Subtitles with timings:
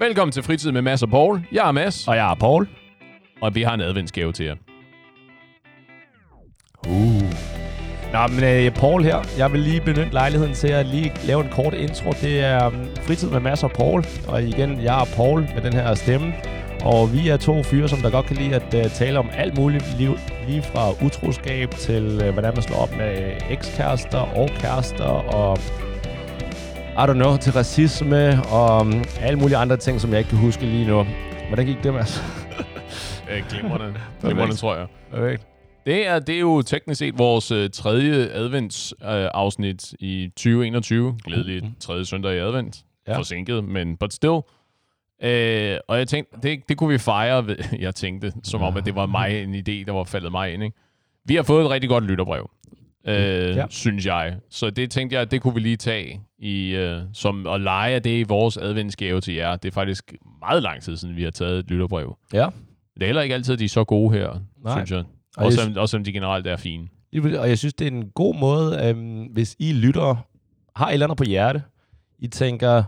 [0.00, 1.40] Velkommen til Fritid med Mads og Paul.
[1.52, 2.68] Jeg er Mads, Og jeg er Paul.
[3.42, 4.54] og vi har en adventsgave til jer.
[6.88, 7.22] Uh.
[8.12, 9.18] Nå, men øh, Paul her.
[9.38, 12.10] Jeg vil lige benytte lejligheden til at lige lave en kort intro.
[12.10, 14.04] Det er um, fritid med Mads og Paul.
[14.28, 16.34] Og igen, jeg er Paul med den her stemme.
[16.84, 19.58] Og vi er to fyre, som der godt kan lide at uh, tale om alt
[19.58, 19.98] muligt.
[19.98, 20.16] Lige,
[20.48, 25.04] lige fra utroskab til uh, hvordan man slår op med ekskærester og kærester.
[25.34, 25.58] Og
[27.00, 30.38] I don't know, til racisme og um, alle mulige andre ting, som jeg ikke kan
[30.38, 31.06] huske lige nu.
[31.48, 32.22] Hvordan gik det, Mads?
[33.30, 33.94] Øh, glimrende.
[34.20, 34.86] glimrende, tror jeg.
[35.10, 35.46] Perfekt.
[35.86, 41.18] Det er, det er jo teknisk set vores øh, tredje adventsafsnit øh, afsnit i 2021.
[41.24, 42.84] Glædeligt tredje søndag i advent.
[43.06, 43.12] Ja.
[43.12, 43.18] Ja.
[43.18, 44.40] Forsinket, men but still.
[45.22, 48.84] Øh, og jeg tænkte, det, det kunne vi fejre, ved, jeg tænkte, som om, at
[48.86, 50.62] det var mig en idé, der var faldet mig ind.
[50.62, 50.76] Ikke?
[51.24, 52.50] Vi har fået et rigtig godt lytterbrev,
[53.06, 53.54] øh, ja.
[53.54, 53.64] Ja.
[53.70, 54.36] synes jeg.
[54.50, 58.02] Så det tænkte jeg, det kunne vi lige tage i, øh, som at lege af
[58.02, 59.56] det i vores adventsgave til jer.
[59.56, 62.16] Det er faktisk meget lang tid siden, vi har taget et lytterbrev.
[62.32, 62.46] Ja.
[62.94, 64.76] Det er heller ikke altid, de er så gode her, Nej.
[64.76, 64.98] synes jeg.
[65.36, 66.88] Og Også, jeg selvom- også selvom de generelt er fine.
[67.38, 70.26] Og jeg synes, det er en god måde, øhm, hvis I lytter,
[70.76, 71.62] har et eller andet på hjerte,
[72.18, 72.82] I tænker,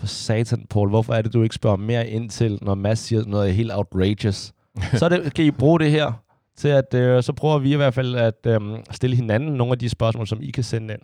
[0.00, 3.24] for satan, Paul, hvorfor er det, du ikke spørger mere ind til, når Mads siger
[3.26, 4.52] noget helt outrageous?
[4.98, 6.21] så det, kan I bruge det her
[6.56, 9.78] til at, øh, så prøver vi i hvert fald at øhm, stille hinanden nogle af
[9.78, 11.02] de spørgsmål, som I kan sende ind.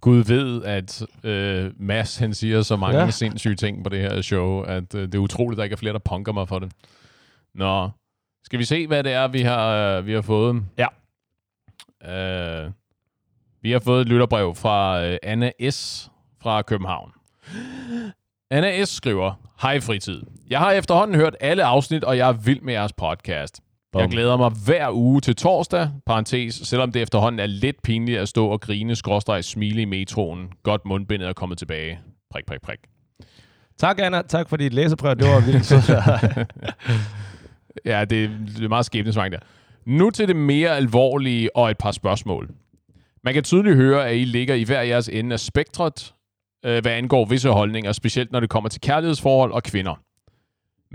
[0.00, 3.00] Gud ved, at øh, Mads han siger så mange.
[3.00, 3.10] Ja.
[3.10, 5.78] sindssyge ting på det her show, at øh, det er utroligt, at der ikke er
[5.78, 6.72] flere, der punker mig for det.
[7.54, 7.90] Nå,
[8.44, 10.62] skal vi se, hvad det er, vi har, øh, vi har fået?
[10.78, 10.86] Ja.
[12.64, 12.70] Øh,
[13.62, 16.10] vi har fået et lytterbrev fra øh, Anna S.
[16.42, 17.12] fra København.
[18.50, 18.88] Anna S.
[18.88, 20.22] skriver, Hej fritid.
[20.50, 23.60] Jeg har efterhånden hørt alle afsnit, og jeg er vild med jeres podcast.
[23.94, 24.10] Jeg Bum.
[24.10, 28.46] glæder mig hver uge til torsdag, parentes, selvom det efterhånden er lidt pinligt at stå
[28.46, 30.48] og grine, skråstreg, smile i metroen.
[30.62, 32.00] Godt mundbindet er kommet tilbage.
[32.30, 32.78] Prik, prik, prik.
[33.78, 34.22] Tak, Anna.
[34.22, 35.16] Tak for dit læserbrev.
[35.16, 35.90] Det var vildt sødt.
[37.84, 39.38] Ja, det, det er meget skæbnesvang der.
[39.86, 42.50] Nu til det mere alvorlige og et par spørgsmål.
[43.24, 46.14] Man kan tydeligt høre, at I ligger i hver jeres ende af spektret,
[46.64, 50.00] øh, hvad angår visse holdninger, specielt når det kommer til kærlighedsforhold og kvinder.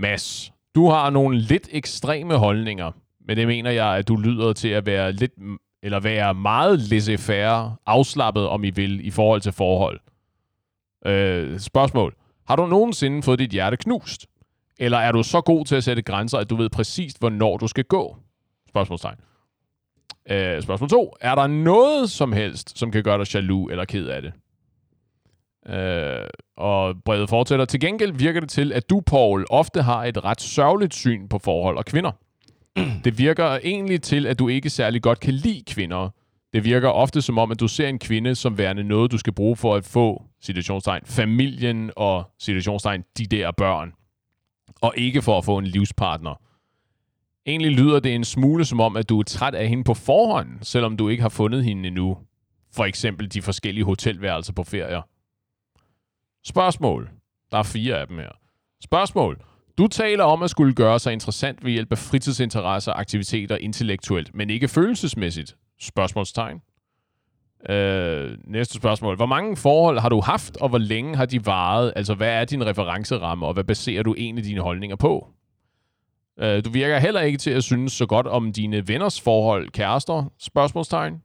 [0.00, 2.92] Mads, du har nogle lidt ekstreme holdninger,
[3.26, 5.32] men det mener jeg, at du lyder til at være lidt,
[5.82, 10.00] eller være meget laissez-faire, afslappet, om I vil, i forhold til forhold.
[11.06, 12.14] Øh, spørgsmål.
[12.46, 14.26] Har du nogensinde fået dit hjerte knust?
[14.78, 17.66] Eller er du så god til at sætte grænser, at du ved præcist, hvornår du
[17.68, 18.16] skal gå?
[18.68, 19.16] Spørgsmålstegn.
[20.30, 21.14] Øh, spørgsmål 2.
[21.20, 24.32] Er der noget som helst, som kan gøre dig jaloux eller ked af det?
[25.68, 27.64] Øh, og brevet fortsætter.
[27.64, 31.38] Til gengæld virker det til, at du, Paul, ofte har et ret sørgeligt syn på
[31.38, 32.10] forhold og kvinder.
[33.04, 36.08] Det virker egentlig til, at du ikke særlig godt kan lide kvinder.
[36.52, 39.32] Det virker ofte som om, at du ser en kvinde som værende noget, du skal
[39.32, 43.92] bruge for at få, situationstegn, familien og situationstegn, de der børn
[44.80, 46.40] og ikke for at få en livspartner.
[47.46, 50.48] Egentlig lyder det en smule som om, at du er træt af hende på forhånd,
[50.62, 52.18] selvom du ikke har fundet hende endnu.
[52.72, 55.02] For eksempel de forskellige hotelværelser på ferier.
[56.46, 57.10] Spørgsmål.
[57.50, 58.30] Der er fire af dem her.
[58.84, 59.40] Spørgsmål.
[59.78, 64.50] Du taler om at skulle gøre sig interessant ved hjælp af fritidsinteresser aktiviteter intellektuelt, men
[64.50, 65.56] ikke følelsesmæssigt.
[65.80, 66.60] Spørgsmålstegn.
[67.70, 69.16] Øh, næste spørgsmål.
[69.16, 71.92] Hvor mange forhold har du haft, og hvor længe har de varet?
[71.96, 75.28] Altså, hvad er din referenceramme, og hvad baserer du egentlig dine holdninger på?
[76.40, 80.32] Øh, du virker heller ikke til at synes så godt om dine venners forhold, kærester?
[80.38, 81.22] Spørgsmålstegn.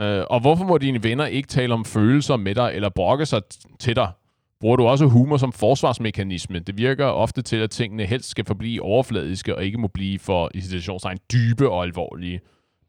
[0.00, 3.42] Øh, og hvorfor må dine venner ikke tale om følelser med dig, eller brokke sig
[3.54, 4.12] t- til dig?
[4.60, 6.58] Bruger du også humor som forsvarsmekanisme?
[6.58, 10.50] Det virker ofte til, at tingene helst skal forblive overfladiske, og ikke må blive for,
[10.54, 12.40] i situationstegn, dybe og alvorlige.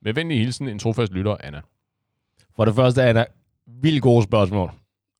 [0.02, 1.62] Med venlig hilsen, en trofast lytter, Anna.
[2.56, 3.25] For det første, Anna,
[3.81, 4.72] vildt gode spørgsmål.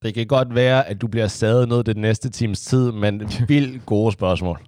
[0.04, 3.86] Det kan godt være, at du bliver sadet ned det næste times tid, men vildt
[3.86, 4.60] gode spørgsmål.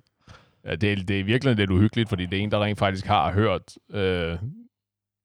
[0.66, 3.06] Ja, det, er, det er virkelig lidt uhyggeligt, fordi det er en, der rent faktisk
[3.06, 3.62] har hørt
[3.94, 4.38] øh,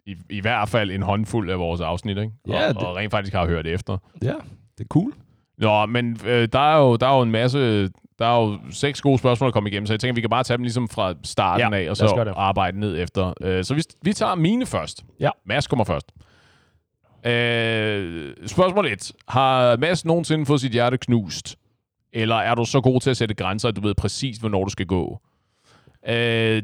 [0.07, 2.33] i, i hvert fald en håndfuld af vores afsnit, ikke?
[2.49, 3.99] Ja, og, det- og rent faktisk har hørt efter.
[4.23, 4.35] Ja,
[4.79, 5.12] det er cool.
[5.59, 7.89] Nå, men øh, der, er jo, der er jo en masse...
[8.19, 10.44] Der er jo seks gode spørgsmål at komme igennem, så jeg tænker, vi kan bare
[10.44, 13.35] tage dem ligesom fra starten Ja, af, og så arbejde ned efter.
[13.41, 15.05] Øh, så vi, vi tager mine først.
[15.21, 15.31] Ja.
[15.47, 16.12] Mads kommer først.
[17.26, 19.12] Øh, spørgsmål 1.
[19.29, 21.56] Har Mads nogensinde fået sit hjerte knust?
[22.12, 24.71] Eller er du så god til at sætte grænser, at du ved præcis, hvornår du
[24.71, 25.21] skal gå?
[26.09, 26.62] Øh,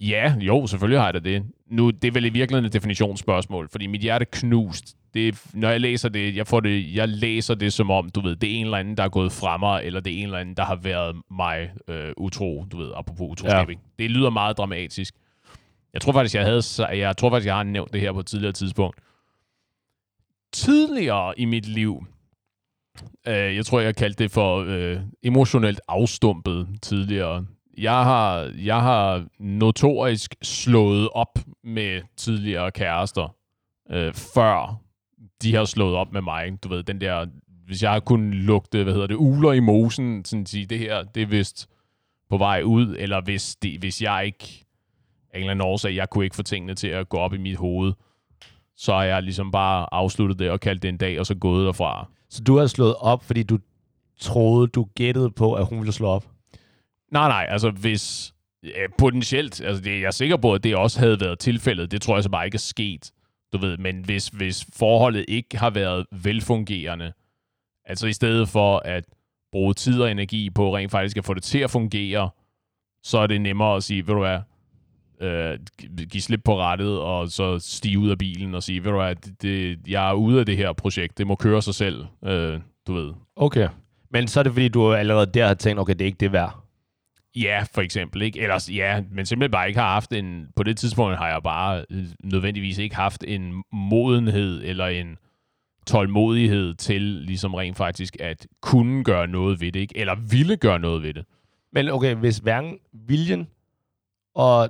[0.00, 1.44] ja, jo, selvfølgelig har jeg da det.
[1.74, 4.96] Nu, det er vel i virkeligheden et definitionsspørgsmål, fordi mit hjerte er knust.
[5.14, 8.36] Det, når jeg læser det, jeg, får det, jeg læser det som om, du ved,
[8.36, 10.38] det er en eller anden, der er gået fra mig, eller det er en eller
[10.38, 13.68] anden, der har været mig øh, utro, du ved, apropos utroskab.
[13.68, 13.74] Ja.
[13.98, 15.14] Det lyder meget dramatisk.
[15.92, 16.62] Jeg tror faktisk, jeg havde,
[16.98, 19.00] jeg tror faktisk, jeg har nævnt det her på et tidligere tidspunkt.
[20.52, 22.06] Tidligere i mit liv,
[23.28, 27.46] Øh, jeg tror, jeg kaldte det for øh, emotionelt afstumpet tidligere.
[27.78, 33.34] Jeg har, jeg har notorisk slået op med tidligere kærester,
[33.90, 34.80] øh, før
[35.42, 36.62] de har slået op med mig.
[36.62, 37.26] Du ved, den der,
[37.66, 40.78] hvis jeg har kunnet lugte, hvad hedder det, uler i mosen, sådan at sige, det
[40.78, 41.68] her, det er vist
[42.30, 44.64] på vej ud, eller hvis, det, hvis jeg ikke,
[45.30, 47.38] af en eller anden årsag, jeg kunne ikke få tingene til at gå op i
[47.38, 47.92] mit hoved,
[48.76, 51.66] så har jeg ligesom bare afsluttet det og kaldt det en dag, og så gået
[51.66, 52.08] derfra.
[52.30, 53.58] Så du har slået op, fordi du
[54.20, 56.24] troede, du gættede på, at hun ville slå op?
[57.12, 58.33] Nej, nej, altså hvis
[58.64, 62.02] ja, potentielt, altså det, jeg er sikker på, at det også havde været tilfældet, det
[62.02, 63.12] tror jeg så bare ikke er sket,
[63.52, 67.12] du ved, men hvis, hvis forholdet ikke har været velfungerende,
[67.84, 69.04] altså i stedet for at
[69.52, 72.30] bruge tid og energi på rent faktisk at få det til at fungere,
[73.02, 74.38] så er det nemmere at sige, ved du hvad,
[75.20, 75.58] øh,
[76.06, 79.14] give slip på rettet, og så stige ud af bilen og sige, ved du hvad,
[79.14, 82.60] det, det, jeg er ude af det her projekt, det må køre sig selv, øh,
[82.86, 83.12] du ved.
[83.36, 83.68] Okay.
[84.10, 86.32] Men så er det, fordi du allerede der har tænkt, okay, det er ikke det
[86.32, 86.63] værd.
[87.36, 88.40] Ja, for eksempel, ikke?
[88.40, 90.48] Ellers, ja, men simpelthen bare ikke har haft en...
[90.56, 95.18] På det tidspunkt har jeg bare øh, nødvendigvis ikke haft en modenhed eller en
[95.86, 99.98] tålmodighed til ligesom rent faktisk at kunne gøre noget ved det, ikke?
[99.98, 101.24] Eller ville gøre noget ved det.
[101.72, 103.48] Men okay, hvis hverken viljen,
[104.34, 104.68] og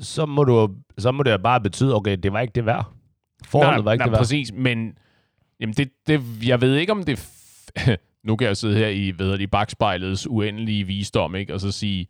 [0.00, 2.92] så må, du, så må det jo bare betyde, okay, det var ikke det værd.
[3.46, 4.20] Forholdet nej, var ikke nej, det værd.
[4.20, 4.98] præcis, men
[5.60, 7.28] jamen det, det, jeg ved ikke, om det...
[8.26, 11.54] nu kan jeg sidde her i, hvad hedder det, bagspejlets uendelige visdom, ikke?
[11.54, 12.06] og så sige,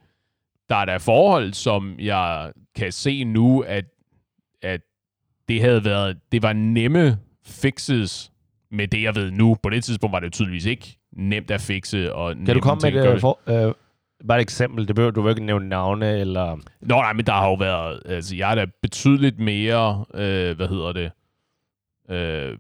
[0.69, 3.85] der er der forhold, som jeg kan se nu, at,
[4.63, 4.81] at
[5.49, 8.33] det havde været, det var nemme fixes
[8.71, 9.57] med det, jeg ved nu.
[9.63, 12.15] På det tidspunkt var det tydeligvis ikke nemt at fixe.
[12.15, 13.75] Og Kan du komme med et, for, øh,
[14.29, 14.89] bare et eksempel?
[14.89, 16.57] Det behøver du ikke nævne navne, eller...
[16.81, 18.03] Nå, nej, men der har jo været...
[18.05, 20.05] Altså, jeg er da betydeligt mere...
[20.15, 21.11] Øh, hvad hedder det?
[22.11, 22.59] Øh,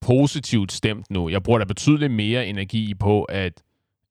[0.00, 1.28] positivt stemt nu.
[1.28, 3.62] Jeg bruger da betydeligt mere energi på at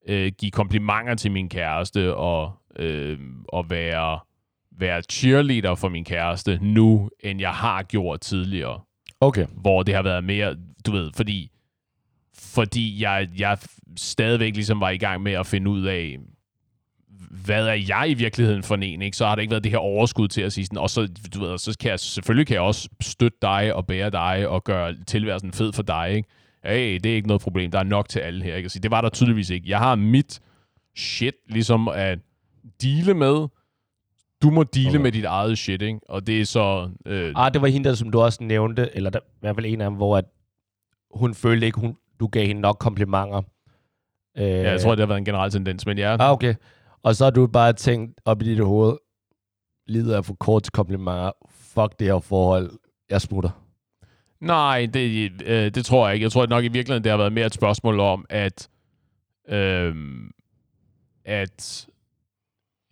[0.07, 4.19] øh, give komplimenter til min kæreste og, øh, og være,
[4.71, 8.81] være cheerleader for min kæreste nu, end jeg har gjort tidligere.
[9.21, 9.47] Okay.
[9.61, 10.55] Hvor det har været mere,
[10.85, 11.51] du ved, fordi
[12.39, 13.57] fordi jeg, jeg
[13.97, 16.17] stadigvæk ligesom var i gang med at finde ud af,
[17.29, 19.17] hvad er jeg i virkeligheden for en, ikke?
[19.17, 21.39] Så har der ikke været det her overskud til at sige sådan, og så, du
[21.39, 24.95] ved, så kan jeg, selvfølgelig kan jeg også støtte dig og bære dig og gøre
[25.07, 26.29] tilværelsen fed for dig, ikke?
[26.65, 28.65] Hey, det er ikke noget problem, der er nok til alle her, ikke?
[28.65, 29.69] Altså, det var der tydeligvis ikke.
[29.69, 30.39] Jeg har mit
[30.95, 32.19] shit ligesom at
[32.81, 33.47] dele med,
[34.41, 34.99] du må dele okay.
[34.99, 35.99] med dit eget shit, ikke?
[36.09, 36.89] Og det er så...
[37.05, 39.65] Øh, Ah, det var hende der, som du også nævnte, eller der, i hvert fald
[39.65, 40.25] en af dem, hvor at
[41.13, 43.41] hun følte ikke, hun, du gav hende nok komplimenter.
[44.37, 46.55] Øh, ja, jeg tror, det har været en generel tendens, men ja, Ah, okay.
[47.03, 48.97] Og så har du bare tænkt op i dit hoved,
[49.87, 52.71] lider jeg for kort til komplimenter, fuck det her forhold,
[53.09, 53.49] jeg smutter.
[54.39, 56.23] Nej, det, øh, det tror jeg ikke.
[56.23, 58.69] Jeg tror nok i virkeligheden, det har været mere et spørgsmål om, at,
[59.49, 59.95] øh,
[61.25, 61.87] at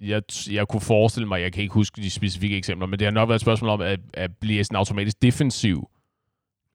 [0.01, 0.21] jeg,
[0.51, 3.29] jeg kunne forestille mig, jeg kan ikke huske de specifikke eksempler, men det har nok
[3.29, 5.89] været et spørgsmål om, at, at blive sådan automatisk defensiv.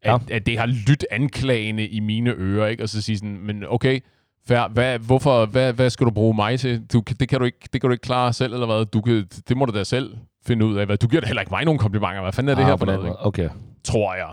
[0.03, 0.37] At, Ja.
[0.37, 2.83] at det har lyttet anklagende i mine ører, ikke?
[2.83, 4.01] Og så sige sådan, men okay,
[4.49, 6.83] fair, hvad, hvorfor, hvad, hvad skal du bruge mig til?
[6.93, 8.85] Du, det, kan du ikke, det kan du ikke klare selv, eller hvad?
[8.87, 10.17] Du kan, det må du da selv
[10.47, 10.87] finde ud af.
[10.87, 10.97] Hvad?
[10.97, 12.23] Du giver da heller ikke mig nogen komplimenter.
[12.23, 13.05] Hvad fanden er det ah, her for noget?
[13.05, 13.27] Ikke?
[13.27, 13.49] Okay.
[13.85, 14.29] tror jeg.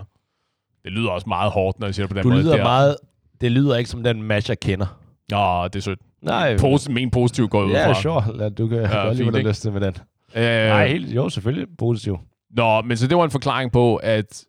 [0.83, 2.41] Det lyder også meget hårdt, når jeg siger det på den Du måde.
[2.41, 2.95] lyder det er- meget,
[3.41, 4.99] det lyder ikke som den match, jeg kender.
[5.31, 5.99] Nå, det er sødt.
[6.21, 8.01] Nej, Posi- men positivt går ud ja, fra.
[8.01, 8.23] sure.
[8.37, 9.93] Lad, du kan ja, godt lide, fint, hvad du lyst til med den.
[10.35, 12.19] Øh, Nej, helt, jo, selvfølgelig positiv.
[12.51, 14.45] Nå, men så det var en forklaring på, at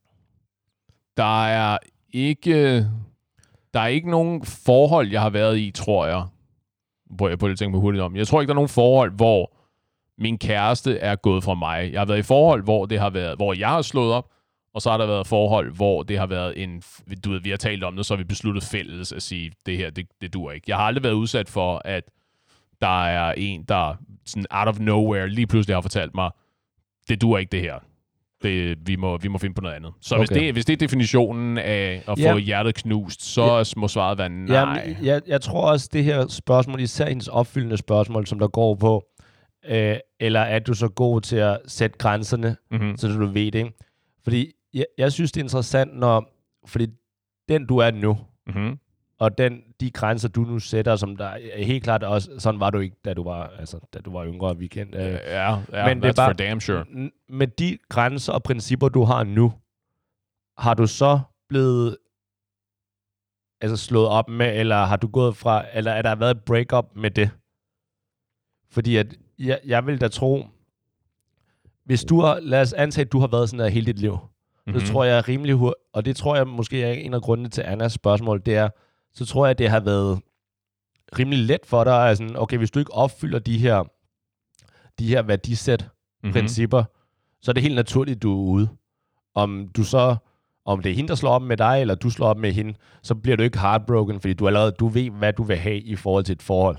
[1.17, 1.79] der er
[2.13, 2.87] ikke...
[3.75, 6.27] Der er ikke nogen forhold, jeg har været i, tror jeg.
[7.19, 8.17] Prøv jeg på det tænke mig hurtigt om.
[8.17, 9.57] Jeg tror ikke, der er nogen forhold, hvor
[10.19, 11.93] min kæreste er gået fra mig.
[11.93, 14.31] Jeg har været i forhold, hvor det har været, hvor jeg har slået op,
[14.75, 16.83] og så har der været forhold, hvor det har været en,
[17.25, 19.77] du ved, vi har talt om det, så har vi besluttet fælles at sige, det
[19.77, 20.65] her, det, det dur ikke.
[20.69, 22.05] Jeg har aldrig været udsat for, at
[22.81, 23.95] der er en, der
[24.27, 26.31] sådan out of nowhere lige pludselig har fortalt mig,
[27.09, 27.79] det dur ikke det her.
[28.43, 29.93] Det, vi, må, vi må finde på noget andet.
[30.01, 30.21] Så okay.
[30.21, 32.33] hvis, det, hvis det er definitionen af at Ja.
[32.33, 33.63] få hjertet knust, så ja.
[33.77, 34.57] må svaret være nej.
[34.57, 38.75] Jamen, jeg, jeg tror også, det her spørgsmål, især hendes opfyldende spørgsmål, som der går
[38.75, 39.05] på,
[39.69, 42.97] øh, eller er du så god til at sætte grænserne, mm-hmm.
[42.97, 43.73] så du ved det, ikke?
[44.25, 46.33] Fordi jeg, jeg synes, det er interessant, når,
[46.67, 46.87] fordi
[47.49, 48.79] den du er nu, Mm-hmm.
[49.21, 52.71] Og den, de grænser, du nu sætter, som der er helt klart også, sådan var
[52.71, 54.95] du ikke, da du var, altså, da du var yngre weekend.
[54.95, 56.85] Øh, Ja, ja Men men det er that's bare- for damn sure.
[57.29, 59.53] Med de grænser og principper, du har nu,
[60.59, 61.97] har du så blevet
[63.61, 66.87] altså slået op med, eller har du gået fra, eller er der været et break-up
[66.97, 67.31] med det?
[68.71, 69.07] Fordi at,
[69.39, 70.45] jeg, jeg vil da tro,
[71.85, 74.13] hvis du har, lad os antage, at du har været sådan der hele dit liv,
[74.67, 74.81] mm-hmm.
[74.81, 77.63] så tror jeg rimelig hurtigt, og det tror jeg måske er en af grundene til
[77.63, 78.69] Annas spørgsmål, det er,
[79.15, 80.21] så tror jeg, det har været
[81.19, 82.09] rimelig let for dig.
[82.09, 83.85] Altså, okay, hvis du ikke opfylder de her,
[84.99, 86.33] de her værdisæt, mm-hmm.
[86.33, 86.85] principper,
[87.43, 88.69] så er det helt naturligt, du er ude.
[89.35, 90.17] Om du så
[90.65, 92.75] om det er hende, der slår op med dig, eller du slår op med hende,
[93.03, 95.97] så bliver du ikke heartbroken, fordi du allerede du ved, hvad du vil have i
[95.97, 96.77] forhold til et forhold.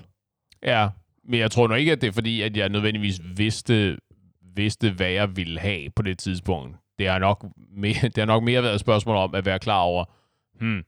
[0.64, 0.90] Ja,
[1.24, 3.98] men jeg tror nok ikke, at det er fordi, at jeg nødvendigvis vidste,
[4.56, 6.78] vidste hvad jeg ville have på det tidspunkt.
[7.00, 7.46] Det har nok
[7.78, 10.06] mere, det har nok mere været et spørgsmål om at være klar over,
[10.60, 10.84] hmm,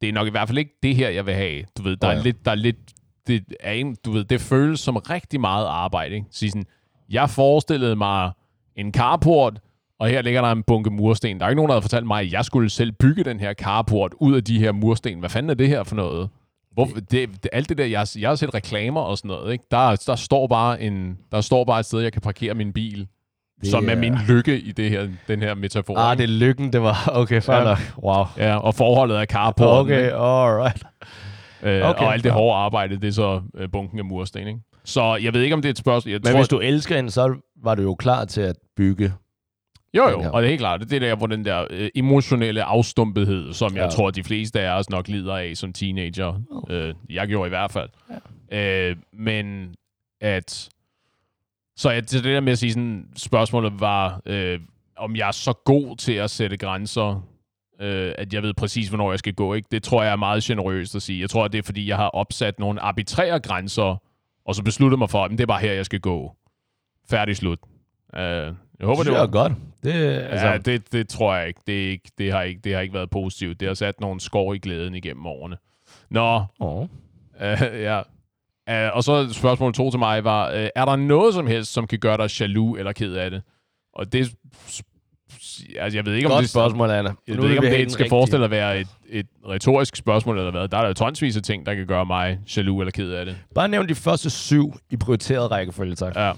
[0.00, 1.64] det er nok i hvert fald ikke det her, jeg vil have.
[1.78, 2.18] Du ved, der oh, ja.
[2.18, 2.76] er lidt, der er lidt,
[3.26, 6.14] det er en, du ved, det føles som rigtig meget arbejde.
[6.14, 6.26] Ikke?
[6.30, 6.66] Så sådan,
[7.10, 8.30] jeg forestillede mig
[8.76, 9.60] en carport,
[9.98, 11.40] og her ligger der en bunke mursten.
[11.40, 13.54] Der er ikke nogen, der har fortalt mig, at jeg skulle selv bygge den her
[13.54, 15.18] carport ud af de her mursten.
[15.18, 16.28] Hvad fanden er det her for noget?
[16.72, 19.64] Hvor, det, det, alt det der, jeg, jeg har set reklamer og sådan noget, ikke?
[19.70, 23.08] Der, der, står bare en, der står bare et sted, jeg kan parkere min bil.
[23.60, 25.98] Det som er min lykke i det her, den her metafor.
[25.98, 27.10] Ah, det er lykken, det var.
[27.12, 27.76] Okay, fair ja.
[28.02, 28.24] Wow.
[28.36, 29.80] Ja, og forholdet er carporten.
[29.80, 30.82] Okay, alright.
[31.62, 34.60] Øh, okay, og alt det hårde arbejde, det er så øh, bunken af mursten, ikke?
[34.84, 36.10] Så jeg ved ikke, om det er et spørgsmål.
[36.10, 39.12] Jeg Men tror, hvis du elsker hende, så var du jo klar til at bygge
[39.94, 42.62] jo, jo, og det er helt klart, det er der, hvor den der øh, emotionelle
[42.62, 43.82] afstumpethed, som ja.
[43.82, 46.40] jeg tror, de fleste af os nok lider af som teenager.
[46.50, 46.62] Oh.
[46.70, 47.88] Øh, jeg gjorde i hvert fald.
[48.50, 48.88] Ja.
[48.90, 49.74] Øh, men
[50.20, 50.68] at...
[51.80, 54.60] Så at det der med at sige sådan, spørgsmålet var, øh,
[54.96, 57.28] om jeg er så god til at sætte grænser,
[57.80, 59.54] øh, at jeg ved præcis, hvornår jeg skal gå.
[59.54, 59.68] Ikke?
[59.72, 61.20] Det tror jeg er meget generøst at sige.
[61.20, 64.02] Jeg tror, at det er, fordi jeg har opsat nogle arbitrære grænser,
[64.44, 66.36] og så besluttet mig for, at det er bare her, jeg skal gå.
[67.10, 67.58] Færdig slut.
[68.14, 69.52] Øh, jeg håber, det, det var godt.
[69.82, 70.46] Det, altså...
[70.46, 71.60] Ja, det, det tror jeg ikke.
[71.66, 72.60] Det, ikke, det, har ikke.
[72.64, 73.60] det har ikke været positivt.
[73.60, 75.56] Det har sat nogle skår i glæden igennem årene.
[76.10, 76.44] Nå.
[76.58, 76.82] Oh.
[76.82, 76.88] Uh,
[77.88, 78.02] ja.
[78.70, 81.86] Uh, og så spørgsmål to til mig var, uh, er der noget som helst, som
[81.86, 83.42] kan gøre dig jaloux eller ked af det?
[83.94, 84.32] Og det...
[85.78, 86.50] Altså, jeg ved ikke, om Godt det...
[86.50, 87.12] spørgsmål, Anna.
[87.28, 90.68] Jeg ved ikke, om det skal forestille at være et, et retorisk spørgsmål eller hvad.
[90.68, 93.36] Der er der tonsvis af ting, der kan gøre mig jaloux eller ked af det.
[93.54, 96.16] Bare nævn de første syv i prioriteret rækkefølge, tak.
[96.16, 96.32] Ja.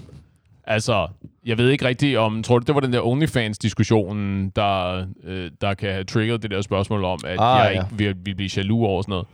[0.63, 1.07] Altså,
[1.45, 2.43] jeg ved ikke rigtigt om...
[2.43, 6.61] Tror du, det var den der OnlyFans-diskussion, der, øh, der kan have triggeret det der
[6.61, 7.81] spørgsmål om, at ah, jeg ja.
[7.81, 9.27] ikke vil, vil blive jaloux over sådan noget?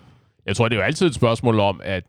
[0.45, 2.03] Jeg tror, det er jo altid et spørgsmål om, at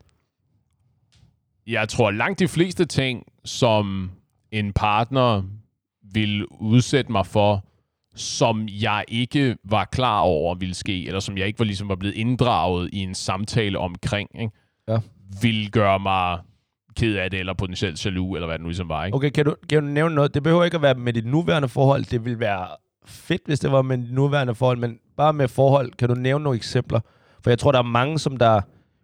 [1.71, 4.11] jeg tror langt de fleste ting, som
[4.51, 5.43] en partner
[6.13, 7.65] vil udsætte mig for,
[8.15, 11.95] som jeg ikke var klar over ville ske, eller som jeg ikke var ligesom var
[11.95, 14.51] blevet inddraget i en samtale omkring, ikke?
[14.87, 14.97] Ja.
[15.41, 16.39] vil gøre mig
[16.95, 19.05] ked af det, eller potentielt jaloux, eller hvad det nu ligesom var.
[19.05, 19.15] Ikke?
[19.15, 20.33] Okay, kan du, kan du nævne noget?
[20.33, 22.05] Det behøver ikke at være med dit nuværende forhold.
[22.05, 22.67] Det vil være
[23.05, 26.43] fedt, hvis det var med dit nuværende forhold, men bare med forhold, kan du nævne
[26.43, 26.99] nogle eksempler?
[27.43, 28.61] For jeg tror, der er mange, som der...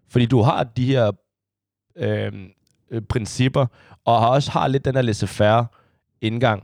[0.09, 1.11] Fordi du har de her
[1.97, 2.51] øhm,
[2.91, 3.65] øh, principper,
[4.05, 5.65] og har også har lidt den der laissez-faire
[6.21, 6.63] indgang.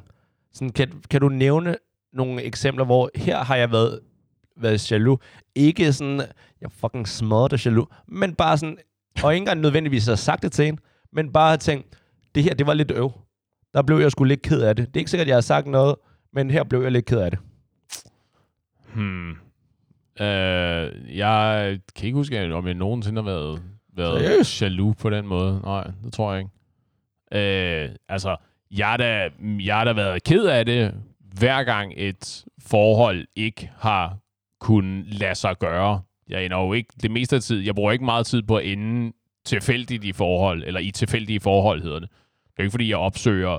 [0.54, 1.76] Sådan, kan, kan du nævne
[2.14, 4.00] nogle eksempler, hvor her har jeg været,
[4.58, 5.22] været jaloux?
[5.56, 6.22] Ikke sådan,
[6.62, 8.78] jeg fucking smadret jaloux, men bare sådan,
[9.24, 10.80] og ikke engang nødvendigvis har sagt det til en,
[11.14, 11.98] men bare har tænkt,
[12.36, 13.12] det her, det var lidt øv.
[13.74, 14.88] Der blev jeg sgu lidt ked af det.
[14.88, 15.96] Det er ikke sikkert, jeg har sagt noget,
[16.34, 17.40] men her blev jeg lidt ked af det.
[18.94, 19.30] Hmm.
[20.20, 23.62] Øh, jeg kan ikke huske, om jeg nogensinde har været,
[23.96, 25.62] været jaloux på den måde.
[25.64, 26.50] Nej, det tror jeg ikke.
[27.32, 28.36] Uh, altså,
[28.72, 30.94] jeg har, da, jeg har da været ked af det,
[31.40, 34.18] hver gang et forhold ikke har
[34.60, 36.02] kunnet lade sig gøre.
[36.30, 38.66] Jeg er jo ikke, det meste af tid, jeg bruger ikke meget tid på at
[38.66, 39.14] ende
[39.46, 42.10] tilfældigt i forhold, eller i tilfældige forhold hedder det.
[42.46, 43.58] Det er ikke, fordi jeg opsøger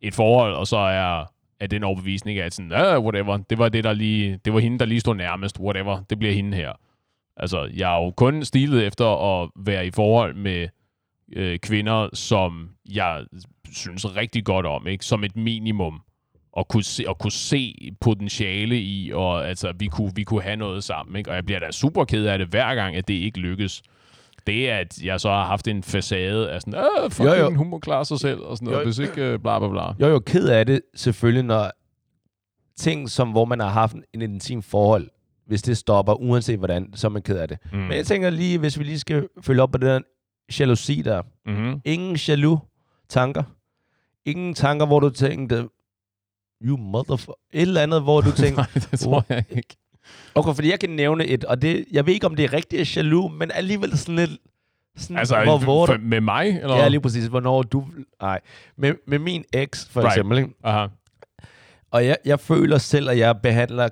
[0.00, 1.24] et forhold, og så er,
[1.60, 4.78] er den overbevisning, at sådan, ah, whatever, det var, det, der lige, det var hende,
[4.78, 6.72] der lige stod nærmest, whatever, det bliver hende her.
[7.36, 9.06] Altså, jeg er jo kun stilet efter
[9.42, 10.68] at være i forhold med
[11.32, 13.24] øh, kvinder, som jeg
[13.72, 15.04] synes rigtig godt om, ikke?
[15.04, 16.00] Som et minimum.
[16.52, 20.56] Og kunne se, og kunne se potentiale i, og altså, vi kunne, vi kunne have
[20.56, 21.30] noget sammen, ikke?
[21.30, 23.82] Og jeg bliver da super ked af det hver gang, at det ikke lykkes
[24.46, 27.54] det, at jeg så har haft en facade af sådan, øh, fucking jo, jo.
[27.54, 30.06] hun må klare sig selv, og sådan noget, jo, hvis ikke uh, bla bla bla.
[30.06, 31.70] Jo, jo, ked af det selvfølgelig, når
[32.76, 35.08] ting, som hvor man har haft en intim forhold,
[35.46, 37.58] hvis det stopper, uanset hvordan, så er man ked af det.
[37.72, 37.78] Mm.
[37.78, 40.04] Men jeg tænker lige, hvis vi lige skal følge op på den
[40.58, 41.22] jalousi der.
[41.46, 41.80] Mm-hmm.
[41.84, 42.60] Ingen jaloux
[43.08, 43.42] tanker.
[44.24, 45.68] Ingen tanker, hvor du tænkte,
[46.62, 47.32] you motherfucker.
[47.52, 48.56] Et eller andet, hvor du tænkte...
[48.56, 49.76] Nej, det tror jeg ikke.
[50.34, 52.96] Okay, fordi jeg kan nævne et, og det, jeg ved ikke, om det er rigtigt
[52.96, 54.30] jaloux, men alligevel sådan lidt...
[54.96, 56.48] Sådan, altså, hvor, hvor du, med mig?
[56.48, 56.76] Eller?
[56.76, 57.26] Ja, lige præcis.
[57.26, 57.86] Hvornår du...
[58.20, 58.40] Nej,
[58.76, 60.12] med, med min eks, for right.
[60.12, 60.38] eksempel.
[60.38, 60.50] Ikke?
[60.64, 60.86] Aha.
[61.90, 63.88] Og jeg, jeg føler selv, at jeg behandler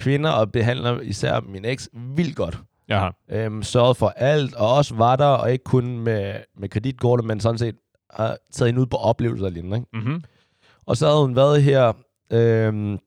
[0.00, 2.58] kvinder, og behandler især min eks, vildt godt.
[2.88, 3.10] Jaha.
[3.28, 7.40] Øhm, sørget for alt, og også var der, og ikke kun med, med kreditkortet, men
[7.40, 7.76] sådan set
[8.10, 9.76] har taget hende ud på oplevelser og lignende.
[9.76, 9.88] Ikke?
[9.92, 10.22] Mm-hmm.
[10.86, 11.92] Og så havde hun været her
[12.30, 12.98] øhm,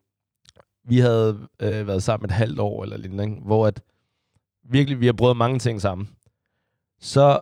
[0.88, 3.42] vi havde øh, været sammen et halvt år eller lignende, ikke?
[3.46, 3.82] hvor at
[4.64, 6.10] virkelig, vi har prøvet mange ting sammen.
[7.00, 7.40] Så,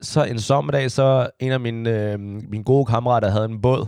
[0.00, 3.86] så en sommerdag, så en af mine, øh, mine gode kammerater havde en båd,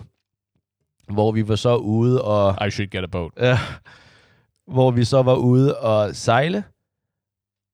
[1.08, 2.66] hvor vi var så ude og...
[2.66, 3.32] I should get a boat.
[3.36, 3.58] Ja,
[4.66, 6.64] hvor vi så var ude og sejle.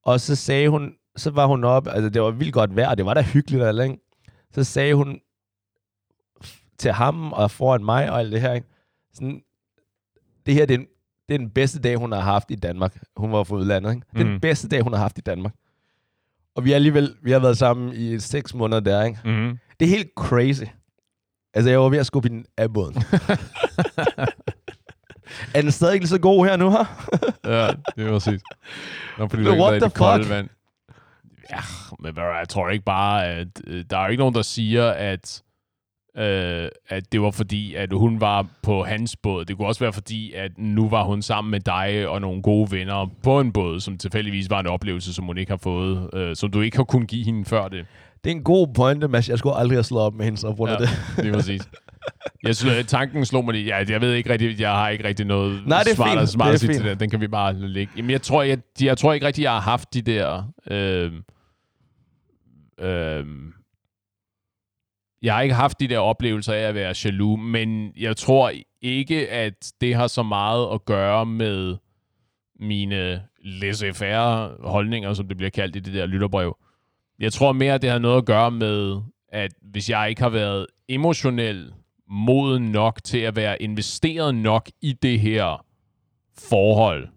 [0.03, 3.05] Og så sagde hun, så var hun op, altså det var vildt godt vejr, det
[3.05, 3.97] var da hyggeligt, eller ikke?
[4.53, 5.19] Så sagde hun
[6.77, 8.67] til ham og foran mig og alt det her, ikke?
[9.13, 9.41] Sådan,
[10.45, 10.87] det her, det er, den,
[11.29, 13.03] det er den bedste dag, hun har haft i Danmark.
[13.17, 14.05] Hun var fra udlandet, ikke?
[14.13, 15.53] Det er den bedste dag, hun har haft i Danmark.
[16.55, 19.19] Og vi har alligevel, vi har været sammen i seks måneder der, ikke?
[19.25, 19.57] Mm-hmm.
[19.79, 20.63] Det er helt crazy.
[21.53, 22.95] Altså, jeg var ved at skubbe den af båden.
[25.53, 26.85] er den stadig ikke lige så god her nu, her?
[27.45, 28.41] ja, det er præcis.
[29.17, 30.29] Nå, fordi du what the fuck?
[30.29, 30.49] vand.
[31.51, 31.59] Ja,
[31.99, 35.41] men jeg tror ikke bare, at øh, der er ikke nogen, der siger, at,
[36.17, 39.45] øh, at det var fordi, at hun var på hans båd.
[39.45, 42.71] Det kunne også være fordi, at nu var hun sammen med dig og nogle gode
[42.71, 46.35] venner på en båd, som tilfældigvis var en oplevelse, som hun ikke har fået, øh,
[46.35, 47.85] som du ikke har kunnet give hende før det.
[48.23, 49.29] Det er en god pointe, Mads.
[49.29, 50.75] Jeg skulle aldrig have slået op med hende, så på Ja.
[50.75, 50.89] det.
[51.17, 51.61] Det er præcis.
[52.43, 53.65] Jeg synes, tanken slog mig lige.
[53.65, 56.29] Ja, jeg ved ikke rigtig, jeg har ikke rigtig noget Nej, det er smart, fint.
[56.29, 56.99] smart Det er sige til fint.
[56.99, 57.09] den.
[57.09, 57.93] Kan vi bare ligge.
[57.97, 60.51] Jamen, jeg tror, jeg, jeg tror ikke rigtig, jeg har haft de der...
[60.71, 61.11] Øh,
[62.79, 63.25] øh,
[65.21, 68.51] jeg har ikke haft de der oplevelser af at være jaloux, men jeg tror
[68.81, 71.77] ikke, at det har så meget at gøre med
[72.59, 76.57] mine laissez-faire holdninger, som det bliver kaldt i det der lytterbrev.
[77.19, 80.29] Jeg tror mere, at det har noget at gøre med, at hvis jeg ikke har
[80.29, 81.73] været emotionel
[82.09, 85.65] moden nok til at være investeret nok i det her
[86.37, 87.07] forhold,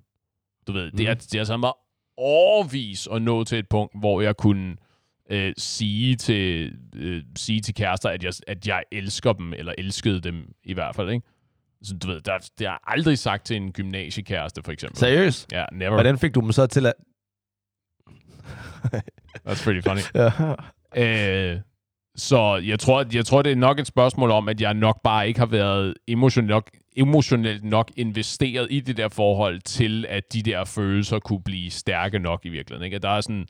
[0.66, 0.96] du ved, mm.
[0.96, 1.72] det, er, det er så mig
[2.16, 4.76] overvis at nå til et punkt, hvor jeg kunne
[5.30, 10.20] øh, sige, til, øh, sige til kærester, at jeg, at jeg elsker dem, eller elskede
[10.20, 11.26] dem i hvert fald, ikke?
[11.82, 14.98] Så du ved, der, det har jeg aldrig sagt til en gymnasiekæreste, for eksempel.
[14.98, 15.52] Seriøst?
[15.52, 15.90] Ja, never.
[15.90, 16.94] Hvordan fik du dem så til at...
[19.46, 20.00] That's pretty funny.
[20.14, 20.30] Ja.
[20.96, 21.60] Øh,
[22.16, 25.28] så jeg tror, jeg tror, det er nok et spørgsmål om, at jeg nok bare
[25.28, 30.42] ikke har været emotionelt nok, emotionelt nok investeret i det der forhold, til at de
[30.42, 32.84] der følelser kunne blive stærke nok i virkeligheden.
[32.84, 32.96] Ikke?
[32.96, 33.46] At der er sådan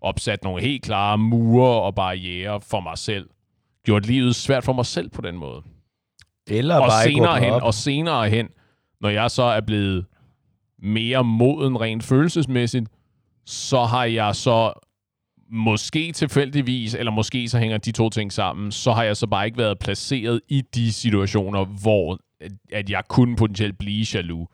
[0.00, 3.28] opsat nogle helt klare mure og barriere for mig selv.
[3.84, 5.62] Gjort livet svært for mig selv på den måde.
[6.46, 7.62] Eller Og bare senere, hen, op.
[7.62, 8.48] og senere hen,
[9.00, 10.06] når jeg så er blevet
[10.78, 12.88] mere moden rent følelsesmæssigt,
[13.46, 14.72] så har jeg så
[15.50, 19.46] måske tilfældigvis, eller måske så hænger de to ting sammen, så har jeg så bare
[19.46, 24.48] ikke været placeret i de situationer, hvor at- at jeg kunne potentielt blive jaloux.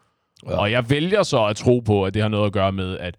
[0.47, 0.57] Ja.
[0.59, 3.17] Og jeg vælger så at tro på, at det har noget at gøre med, at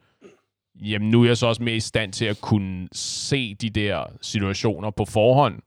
[0.82, 4.04] jamen, nu er jeg så også mere i stand til at kunne se de der
[4.22, 5.60] situationer på forhånd,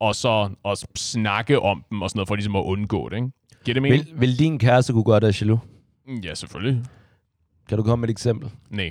[0.00, 3.28] og så også snakke om dem og sådan noget, for ligesom at undgå det, ikke?
[3.64, 4.04] Giver det mening?
[4.06, 5.60] Vil, vil din kæreste kunne gøre dig jaloux?
[6.06, 6.24] Vil...
[6.24, 6.82] Ja, selvfølgelig.
[7.68, 8.50] Kan du komme med et eksempel?
[8.70, 8.90] Nej.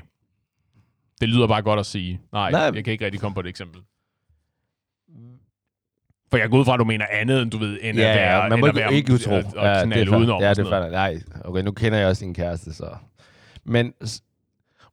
[1.23, 2.21] Det lyder bare godt at sige.
[2.33, 2.61] Nej, Nej.
[2.61, 3.81] Jeg kan ikke rigtig komme på et eksempel.
[6.31, 8.49] For jeg går ud fra, at du mener andet, end du ved, end at være,
[8.49, 9.31] man må ikke, ikke utro.
[9.31, 10.41] Og, og ja, det er udenom.
[10.41, 10.89] Ja, det er fair.
[10.89, 12.95] Nej, okay, nu kender jeg også din kæreste, så...
[13.65, 13.93] Men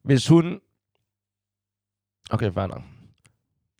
[0.03, 0.59] hvis hun...
[2.31, 2.81] Okay, fair nok.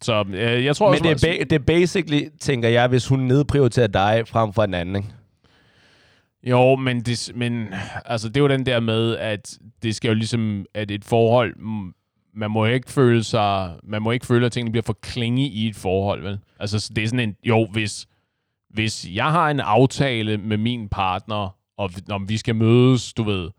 [0.02, 3.08] Så øh, jeg tror Men også, det er, ba- det er basically, tænker jeg, hvis
[3.08, 5.08] hun nedprioriterer dig frem for en anden, ikke?
[6.44, 7.74] Jo, men, det, men
[8.06, 11.56] altså, det er jo den der med, at det skal jo ligesom, at et forhold,
[12.34, 15.68] man må ikke føle sig, man må ikke føle, at tingene bliver for klinge i
[15.68, 16.40] et forhold, vel?
[16.60, 18.08] Altså, det er sådan en, jo, hvis,
[18.70, 23.50] hvis jeg har en aftale med min partner, og om vi skal mødes, du ved,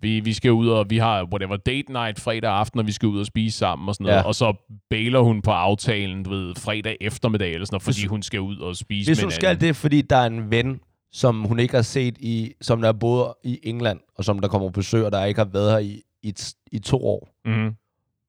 [0.00, 3.08] vi, vi skal ud og vi har whatever date night fredag aften, og vi skal
[3.08, 4.22] ud og spise sammen og sådan noget, Ja.
[4.22, 4.54] og så
[4.90, 8.40] bailer hun på aftalen, du ved, fredag eftermiddag eller sådan noget, fordi Hvis- hun skal
[8.40, 10.80] ud og spise Hvis med hun en skal det, fordi der er en ven,
[11.12, 14.68] som hun ikke har set i, som der bor i England, og som der kommer
[14.68, 16.34] på besøg, og der ikke har været her i, i,
[16.72, 17.28] i to år.
[17.44, 17.74] Mm-hmm.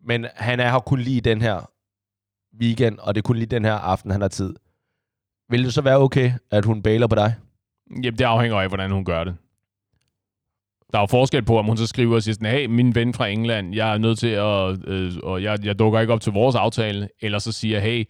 [0.03, 1.71] Men han er her kun lige den her
[2.61, 4.55] weekend, og det er kun lige den her aften, han har tid.
[5.49, 7.35] Vil det så være okay, at hun bailer på dig?
[7.89, 9.35] Jamen, det afhænger af, hvordan hun gør det.
[10.91, 13.13] Der er jo forskel på, om hun så skriver og siger sådan, hey, min ven
[13.13, 16.33] fra England, jeg er nødt til at, øh, og jeg, jeg dukker ikke op til
[16.33, 18.05] vores aftale, eller så siger, hey,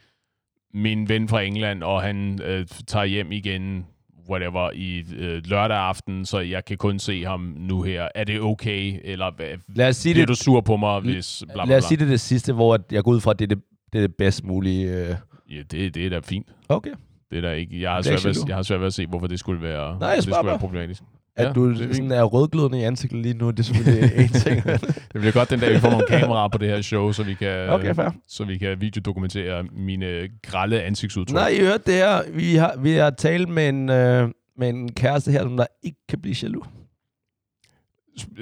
[0.73, 3.87] min ven fra England, og han øh, tager hjem igen,
[4.29, 8.07] whatever, i øh, lørdag aften, så jeg kan kun se ham nu her.
[8.15, 11.43] Er det okay, eller hvad, Lad os sige bliver det, du sur på mig, hvis
[11.45, 11.87] bla bla lad os bla?
[11.87, 14.07] sige det, det sidste, hvor jeg går ud fra, at det er det, det, er
[14.07, 14.89] det bedst mulige.
[14.89, 15.15] Øh.
[15.51, 16.47] Ja, det, det er da fint.
[16.69, 16.91] Okay.
[17.31, 19.27] Det er da ikke, jeg har, svært ved, jeg har svært ved at se, hvorfor
[19.27, 21.03] det skulle være, Nej, jeg det skulle være problematisk.
[21.35, 24.27] At Ja, du er sådan er rødglødende i ansigtet lige nu, det er selvfølgelig en
[24.29, 24.63] ting.
[24.63, 27.33] Det bliver godt den dag, vi får nogle kameraer på det her show, så vi
[27.33, 28.09] kan, Okay, fair.
[28.27, 31.35] så vi kan videodokumentere mine grælde ansigtsudtryk.
[31.35, 32.31] Nej, I hørte det her.
[32.33, 35.97] Vi har, vi har talt med en, øh, med en kæreste her, som der ikke
[36.09, 36.67] kan blive jaloux.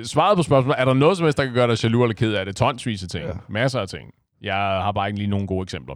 [0.04, 2.34] svaret på spørgsmålet, er der noget som helst, der kan gøre dig jaloux eller ked
[2.34, 2.56] af det?
[2.56, 3.26] Tonsvis af ting.
[3.26, 3.32] Ja.
[3.50, 4.12] Masser af ting.
[4.42, 5.96] Jeg har bare ikke lige nogen gode eksempler.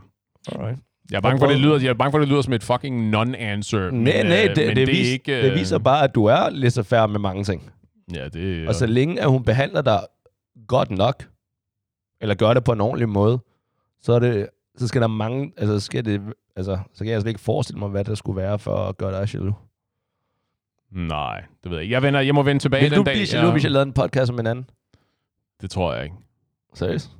[0.51, 0.79] Alright.
[1.11, 3.15] Jeg er bange for, det lyder, jeg er bange for, det lyder som et fucking
[3.15, 3.77] non-answer.
[3.77, 5.41] Nej, men, nej, øh, det, men det, det, vis, ikke...
[5.41, 7.71] det øh, viser bare, at du er lidt så færre med mange ting.
[8.13, 8.67] Ja, det er...
[8.67, 9.99] Og så længe, at hun behandler dig
[10.67, 11.23] godt nok,
[12.21, 13.39] eller gør det på en ordentlig måde,
[14.01, 16.21] så, er det, så skal der mange, altså, skal det,
[16.55, 19.21] altså, så kan jeg slet ikke forestille mig, hvad det skulle være for at gøre
[19.21, 19.55] dig jaloux.
[20.91, 21.93] Nej, det ved jeg ikke.
[21.93, 23.13] Jeg, vender, jeg må vende tilbage Vil den du dag.
[23.13, 24.69] blive jaloux, hvis jeg lavede en podcast med en anden?
[25.61, 26.15] Det tror jeg ikke.
[26.73, 27.11] Seriøst?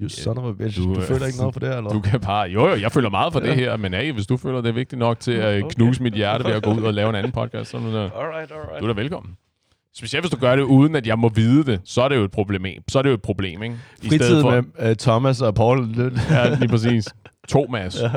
[0.00, 0.78] You son of a bitch.
[0.78, 1.90] du, Du, føler ikke noget for det, eller?
[1.90, 2.48] Du kan bare...
[2.48, 3.46] Jo, jo, jeg føler meget for Ja.
[3.46, 5.74] det her, men hey, hvis du føler, det er vigtigt nok til at Okay.
[5.74, 7.86] knuse mit hjerte ved at gå ud og lave en anden podcast, så er du,
[7.88, 8.12] Alright,
[8.52, 8.80] alright.
[8.80, 9.32] du er da velkommen.
[9.96, 12.24] Specielt hvis du gør det uden, at jeg må vide det, så er det jo
[12.24, 12.64] et problem.
[12.88, 13.76] Så er det jo et problem, ikke?
[14.02, 15.88] I Fritid med uh, Thomas og Paul.
[16.30, 17.08] Ja, lige præcis.
[17.48, 18.00] Thomas.
[18.02, 18.10] Ja.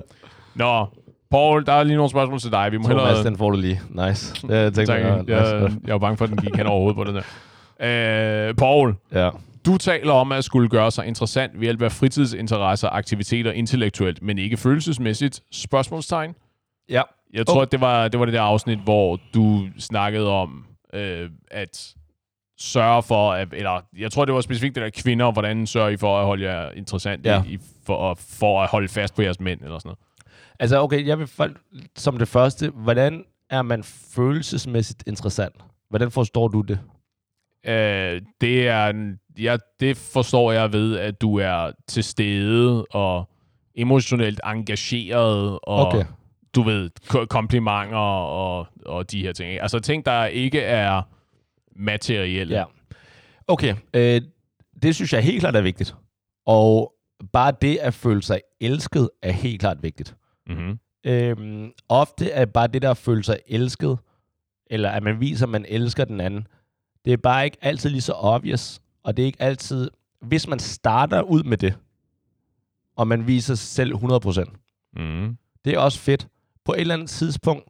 [0.55, 0.85] Nå,
[1.31, 2.71] Paul, der er lige nogle spørgsmål til dig.
[2.71, 3.23] Vi må Thomas, hellere...
[3.23, 3.81] den får du lige.
[3.89, 4.33] Nice.
[4.47, 5.23] Det jeg tænkte Tak, jeg.
[5.27, 8.47] jeg, jeg var bange for, at den gik hen over hovedet på den der.
[8.49, 9.29] Øh, Paul, Ja.
[9.67, 14.37] Du taler om at skulle gøre sig interessant ved hjælp af fritidsinteresser, aktiviteter intellektuelt, men
[14.37, 15.41] ikke følelsesmæssigt.
[15.51, 16.35] Spørgsmålstegn.
[16.89, 17.01] Ja.
[17.33, 17.61] Jeg tror, Oh.
[17.61, 21.93] at det var, det var det der afsnit, hvor du snakkede om øh, at
[22.59, 25.97] sørge for, at, eller jeg tror, det var specifikt det der kvinder, hvordan sørger I
[25.97, 27.43] for at holde jer interessant, Ja.
[27.47, 29.99] i, for, at- for at holde fast på jeres mænd, eller sådan noget.
[30.59, 31.29] Altså, okay, jeg vil
[31.95, 35.55] som det første, hvordan er man følelsesmæssigt interessant?
[35.89, 36.79] Hvordan forstår du det?
[37.65, 43.29] Øh, det er, ja, det forstår jeg ved, at du er til stede og
[43.75, 46.03] emotionelt engageret og Okay.
[46.55, 49.59] du ved, ko- komplimenter og, og de her ting.
[49.61, 51.01] Altså ting, der ikke er
[51.75, 52.55] materielle.
[52.55, 52.63] Ja.
[53.47, 54.21] Okay, øh,
[54.81, 55.95] det synes jeg helt klart er vigtigt.
[56.45, 56.93] Og
[57.33, 60.15] bare det at føle sig elsket er helt klart vigtigt.
[60.47, 60.79] Mm-hmm.
[61.05, 63.97] Øhm, ofte er bare det der at føle sig elsket,
[64.69, 66.47] eller at man viser, at man elsker den anden,
[67.07, 69.91] det er bare ikke altid lige så obvious, og det er ikke altid,
[70.21, 71.77] hvis man starter ud med det,
[72.95, 74.53] og man viser sig selv 100%,
[74.97, 75.37] Mm-hmm.
[75.65, 76.27] det er også fedt.
[76.65, 77.63] På et eller andet tidspunkt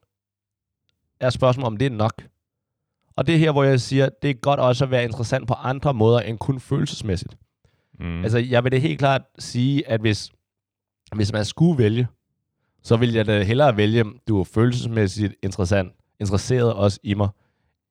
[1.20, 2.24] er spørgsmålet, om det er nok.
[3.16, 5.54] Og det er her, hvor jeg siger, det er godt også at være interessant på
[5.54, 7.38] andre måder, end kun følelsesmæssigt.
[8.00, 8.24] Mm.
[8.24, 10.32] Altså, jeg vil det helt klart sige, at hvis,
[11.16, 12.08] hvis man skulle vælge,
[12.84, 17.30] så vil jeg da hellere vælge, du er følelsesmæssigt interessant, interesseret også i mig,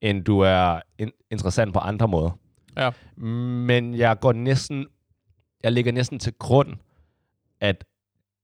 [0.00, 2.30] end du er in- interessant på andre måder.
[2.76, 2.90] Ja.
[3.26, 4.86] Men jeg går næsten,
[5.62, 6.74] jeg ligger næsten til grund,
[7.60, 7.84] at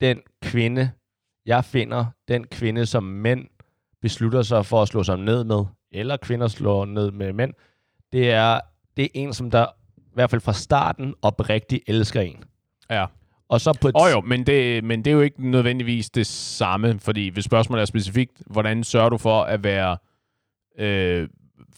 [0.00, 0.90] den kvinde,
[1.46, 3.46] jeg finder, den kvinde, som mænd
[4.00, 7.54] beslutter sig for at slå sig ned med, eller kvinder slår ned med mænd,
[8.12, 8.60] det er,
[8.96, 9.66] det er en, som der
[9.96, 12.44] i hvert fald fra starten oprigtigt elsker en.
[12.90, 13.06] Ja.
[13.48, 13.94] Og så på et...
[13.94, 17.82] Oh, jo, men det, men det er jo ikke nødvendigvis det samme, fordi hvis spørgsmålet
[17.82, 19.98] er specifikt, hvordan sørger du for at være
[20.78, 21.28] øh,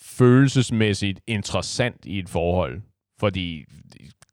[0.02, 2.82] følelsesmæssigt interessant i et forhold?
[3.20, 3.64] Fordi,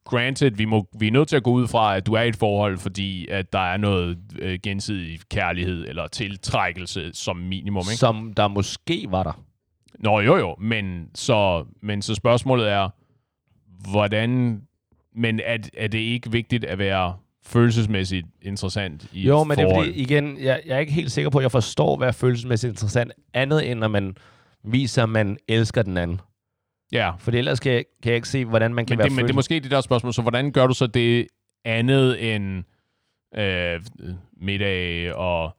[0.06, 2.28] granted, vi, må, vi er nødt til at gå ud fra, at du er i
[2.28, 7.96] et forhold, fordi at der er noget øh, gensidig kærlighed eller tiltrækkelse som minimum, ikke?
[7.96, 9.44] som der måske var der.
[10.00, 12.90] Nå jo jo, men så, men så spørgsmålet er,
[13.92, 14.62] hvordan,
[15.16, 19.64] men er, er det ikke vigtigt at være følelsesmæssigt interessant i Jo, et men det
[19.64, 19.88] er forhold?
[19.88, 23.12] fordi, igen, jeg, jeg er ikke helt sikker på, at jeg forstår, hvad følelsesmæssigt interessant,
[23.34, 24.16] andet end når man
[24.64, 26.22] viser, at man elsker den anden.
[26.92, 29.16] Ja, For ellers kan jeg, kan jeg ikke se, hvordan man kan men være det,
[29.16, 31.28] men det er måske det der spørgsmål, så hvordan gør du så det
[31.66, 32.64] andet end
[33.38, 33.82] øh,
[34.42, 35.58] middag og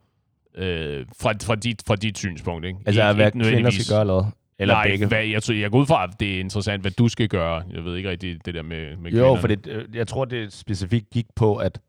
[0.55, 2.79] øh, fra, fra, dit, fra dit synspunkt, ikke?
[2.87, 4.33] Altså, ikke, hvad ikke kvinder skal gøre eller hvad?
[4.59, 5.07] Eller Nej, begge.
[5.07, 7.63] Hvad, jeg, tror, jeg går ud fra, at det er interessant, hvad du skal gøre.
[7.71, 9.41] Jeg ved ikke rigtig det der med, med Jo, kvinderne.
[9.41, 11.81] for det, øh, jeg tror, det specifikt gik på, at,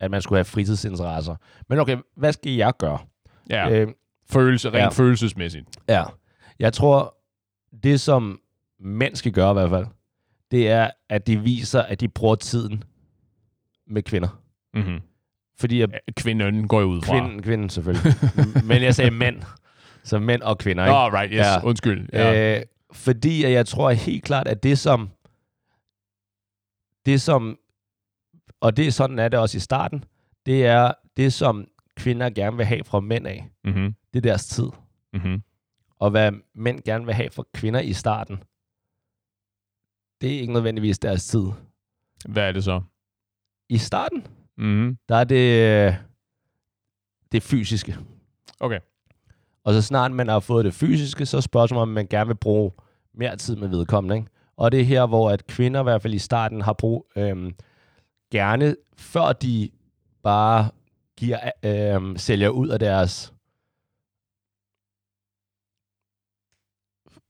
[0.00, 1.36] at man skulle have fritidsinteresser.
[1.68, 2.98] Men okay, hvad skal jeg gøre?
[3.50, 3.88] Ja, Øh,
[4.30, 4.88] følelse, rent ja.
[4.88, 5.66] følelsesmæssigt.
[5.88, 6.02] Ja.
[6.58, 7.16] Jeg tror,
[7.82, 8.40] det som
[8.80, 9.86] mænd skal gøre i hvert fald,
[10.50, 12.84] det er, at de viser, at de bruger tiden
[13.86, 14.42] med kvinder.
[14.74, 15.00] Mm-hmm.
[15.58, 17.12] Fordi at Kvinden går jeg ud fra.
[17.12, 18.12] kvinden, kvinden selvfølgelig.
[18.68, 19.42] Men jeg sagde mænd.
[20.04, 20.92] Så mænd og kvinder, ikke?
[20.92, 21.36] Nå, right, yes.
[21.38, 21.52] Ja.
[21.52, 21.64] Ja.
[21.64, 22.08] Undskyld.
[22.12, 22.56] Ja.
[22.58, 25.08] Øh, fordi at jeg tror helt klart, at det som,
[27.06, 27.58] det som,
[28.60, 30.04] og det sådan er det også i starten,
[30.46, 33.48] det er det, som kvinder gerne vil have fra mænd af.
[33.64, 33.94] Mm-hmm.
[34.12, 34.68] Det er deres tid.
[35.12, 35.42] Mm-hmm.
[35.98, 38.42] Og hvad mænd gerne vil have fra kvinder i starten,
[40.20, 41.44] det er ikke nødvendigvis deres tid.
[42.28, 42.82] Hvad er det så?
[43.68, 44.26] I starten,
[44.58, 44.98] Mm-hmm.
[45.08, 45.96] der er det
[47.32, 47.96] det fysiske.
[48.60, 48.80] Okay.
[49.64, 52.34] Og så snart man har fået det fysiske, så er spørgsmålet, om man gerne vil
[52.34, 52.72] bruge
[53.14, 54.16] mere tid med vedkommende.
[54.16, 54.28] Ikke?
[54.56, 57.54] Og det er her, hvor at kvinder i hvert fald i starten har brug øhm,
[58.30, 59.70] gerne, før de
[60.22, 60.70] bare
[61.16, 63.32] giver, øhm, sælger ud af deres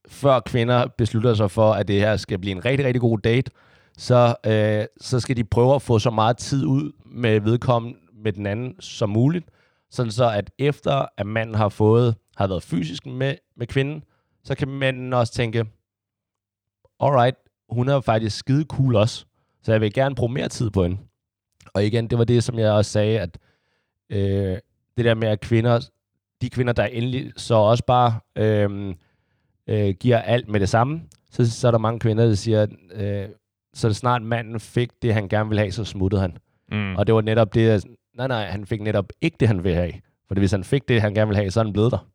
[0.09, 3.51] før kvinder beslutter sig for, at det her skal blive en rigtig, rigtig god date,
[3.99, 8.33] så, øh, så skal de prøve at få så meget tid ud med vedkommende med
[8.33, 9.49] den anden som muligt,
[9.91, 14.05] sådan så at efter at manden har fået, har været fysisk med, med kvinden,
[14.45, 15.67] så kan manden også tænke,
[17.01, 17.37] alright,
[17.69, 19.25] hun er faktisk skide cool også,
[19.63, 20.99] så jeg vil gerne bruge mere tid på hende.
[21.75, 23.39] Og igen, det var det, som jeg også sagde, at
[24.11, 24.59] øh,
[24.97, 25.89] det der med, at kvinder,
[26.43, 28.95] de kvinder, der endelig så også bare øh,
[29.69, 32.71] øh, giver alt med det samme, så, så er der mange kvinder, der siger, at
[32.93, 33.29] øh,
[33.75, 36.37] så snart manden fik det, han gerne ville have, så smuttede han.
[36.73, 36.97] Mm.
[36.97, 37.85] Og det var netop det, at,
[38.17, 39.93] nej, nej, han fik netop ikke det, han ville have.
[40.29, 42.09] For hvis han fik det, han gerne ville have, så er han blevet der.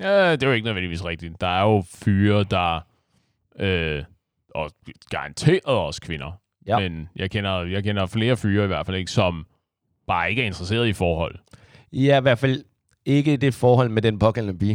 [0.00, 1.40] Ja, det er jo ikke nødvendigvis rigtigt.
[1.40, 2.80] Der er jo fyre, der...
[3.58, 4.04] Øh,
[4.54, 4.70] og
[5.10, 6.40] garanteret også kvinder.
[6.66, 6.78] Ja.
[6.78, 9.46] Men jeg kender, jeg kender flere fyre i hvert fald ikke, som
[10.06, 11.38] bare ikke er interesseret i forhold.
[11.92, 12.64] Ja, i hvert fald
[13.04, 14.72] ikke det forhold med den pågældende bi.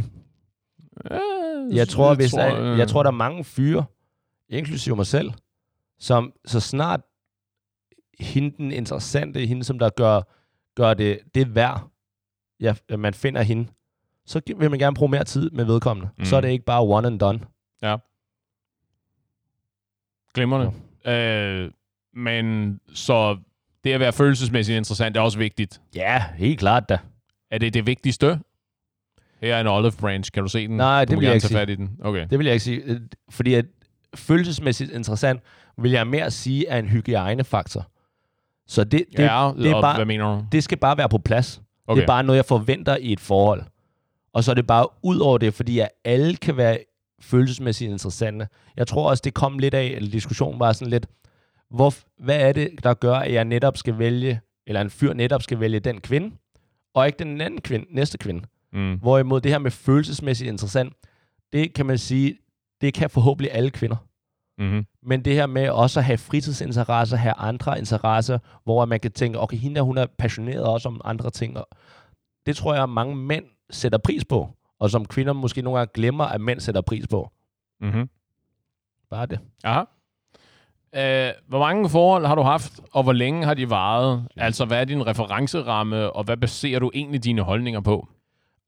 [1.12, 1.20] Øh,
[1.72, 3.86] Jeg tror, hvis, tror, jeg, jeg tror, der er mange fyre,
[4.50, 5.32] inklusive mig selv,
[6.00, 7.02] som så snart
[8.20, 10.22] hende den interessante, hende som der gør,
[10.76, 11.90] gør det, det værd,
[12.60, 13.68] ja, man finder hende,
[14.26, 16.10] så vil man gerne bruge mere tid med vedkommende.
[16.18, 16.26] Mm.
[16.26, 16.46] Så er Mm.
[16.46, 17.40] det ikke bare one and done.
[20.34, 20.74] Glimrende.
[21.06, 21.72] Øh,
[22.14, 23.38] men så
[23.84, 25.82] det at være følelsesmæssigt interessant er også vigtigt.
[25.96, 26.98] Ja, helt klart da.
[27.52, 28.40] Er det det vigtigste?
[29.42, 30.32] Her er en olive branch.
[30.32, 30.78] Kan du se den?
[30.78, 31.58] Nej, du det vil jeg ikke sige.
[31.58, 31.90] fat i den.
[32.04, 32.28] Okay.
[32.30, 32.82] Det vil jeg ikke sige.
[32.86, 33.00] øh,
[33.30, 33.66] Fordi at
[34.16, 35.42] følelsesmæssigt interessant,
[35.78, 37.88] vil jeg mere sige, er en hygiejnefaktor.
[38.68, 40.46] Så det, det, ja, det, er bare, hvad mener du?
[40.52, 41.62] det skal bare være på plads.
[41.88, 41.98] Okay.
[41.98, 43.64] Det er bare noget, jeg forventer i et forhold.
[44.34, 46.78] Og så er det bare ud over det, fordi at alle kan være
[47.22, 48.48] følelsesmæssigt interessante.
[48.78, 51.08] Jeg tror også, det kom lidt af, eller diskussionen var sådan lidt,
[51.72, 55.44] hvor, hvad er det, der gør, at jeg netop skal vælge, eller en fyr netop
[55.44, 56.36] skal vælge den kvinde,
[56.94, 58.42] og ikke den anden kvinde, næste kvinde.
[58.74, 59.00] Mm.
[59.00, 60.94] Hvorimod det her med følelsesmæssigt interessant,
[61.54, 62.38] det kan man sige,
[62.82, 63.96] det kan forhåbentlig alle kvinder.
[64.58, 64.86] Mm-hmm.
[65.04, 69.40] Men det her med også at have fritidsinteresser, have andre interesser, hvor man kan tænke,
[69.40, 71.58] okay, hende hun er passioneret også om andre ting.
[71.58, 71.68] Og
[72.46, 74.50] det tror jeg, at mange mænd sætter pris på.
[74.80, 77.32] Og som kvinder måske nogle gange glemmer, at mænd sætter pris på.
[77.82, 78.10] Mm-hmm.
[79.10, 79.40] Bare det.
[79.64, 79.84] Aha.
[80.96, 84.28] Øh, hvor mange forhold har du haft, og hvor længe har de varet?
[84.36, 88.08] Altså, hvad er din referenceramme, og hvad baserer du egentlig dine holdninger på?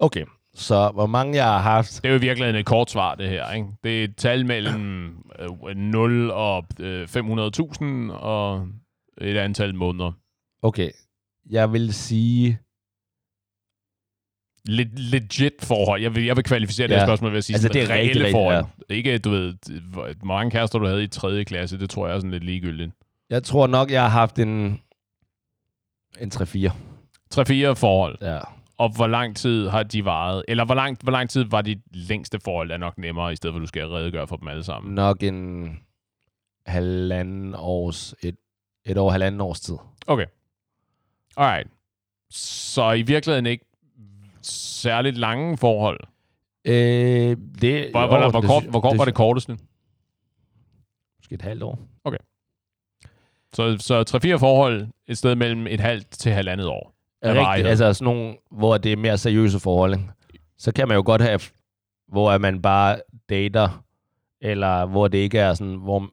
[0.04, 2.00] Okay, så hvor mange jeg har haft?
[2.04, 3.52] Det er jo i virkeligheden et kort svar, det her.
[3.52, 3.68] Ikke?
[3.84, 5.08] Det er et tal mellem
[5.68, 8.68] øh, 0 og øh, 500.000 og
[9.22, 10.12] et antal måneder.
[10.62, 10.92] Okay,
[11.50, 12.60] jeg vil sige...
[14.70, 16.02] Le- legit forhold.
[16.02, 17.00] Jeg vil, jeg vil kvalificere det Ja.
[17.00, 18.66] her spørgsmål ved at sige Altså, det er reelle rigtig, forhold.
[18.90, 19.54] Ikke, du ved,
[19.92, 21.44] hvor hvor mange kærester du havde i 3.
[21.46, 22.92] klasse, det tror jeg er sådan lidt ligegyldigt.
[23.30, 24.82] Jeg tror nok, jeg har haft en...
[26.22, 26.38] En 3-4.
[27.34, 28.18] 3-4 forhold.
[28.22, 28.40] Ja.
[28.82, 30.44] Og hvor lang tid har de varet?
[30.48, 33.54] Eller hvor lang, hvor lang tid var dit længste forhold, er nok nemmere, i stedet
[33.54, 34.96] for at du skal redegøre for dem alle sammen.
[34.96, 35.80] Nok en
[36.66, 38.16] halvanden års...
[38.22, 38.36] Et,
[38.86, 39.78] et år, halvanden års tid.
[40.08, 40.26] Okay.
[41.38, 41.68] Alright.
[42.30, 43.66] Så i virkeligheden ikke
[44.42, 46.00] særligt lange forhold.
[46.66, 49.58] Øh, det, Hvor, jo, hvor, hvor, det kort, hvor kort var det korteste?
[51.20, 51.80] Måske et halvt år.
[53.54, 56.94] Så, så 3-4 forhold et sted mellem et halvt til halvandet år.
[57.22, 57.70] Af Rigtig, varighed.
[57.70, 59.94] altså sådan nogle, hvor det er mere seriøse forhold.
[59.94, 60.06] Ikke?
[60.58, 61.40] Så kan man jo godt have,
[62.08, 62.98] hvor man bare
[63.30, 63.84] dater,
[64.42, 66.08] eller hvor det ikke er sådan, hvor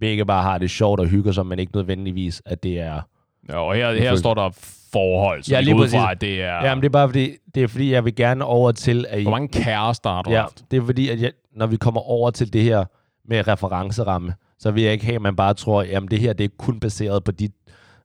[0.00, 3.00] begge bare har det sjovt og hygger sig, men ikke nødvendigvis, at det er...
[3.48, 4.50] Ja, og her, her står der
[4.92, 5.96] forhold, så Ja, lige ud præcis.
[5.98, 6.66] fra, at det er...
[6.66, 9.22] Ja, men det er bare fordi, det er fordi, jeg vil gerne over til, at...
[9.22, 10.64] Hvor mange kærester har du ja, haft?
[10.70, 12.84] det er fordi, at jeg, når vi kommer over til det her
[13.28, 16.44] med referenceramme, så vil jeg ikke have, at man bare tror, jamen det her, det
[16.44, 17.48] er kun baseret på de,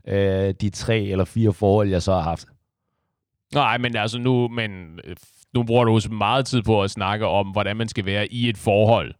[0.07, 2.45] øh, de tre eller fire forhold, jeg så har haft.
[3.53, 5.15] Nej, men altså nu, men, øh,
[5.53, 8.49] nu bruger du så meget tid på at snakke om, hvordan man skal være i
[8.49, 9.13] et forhold.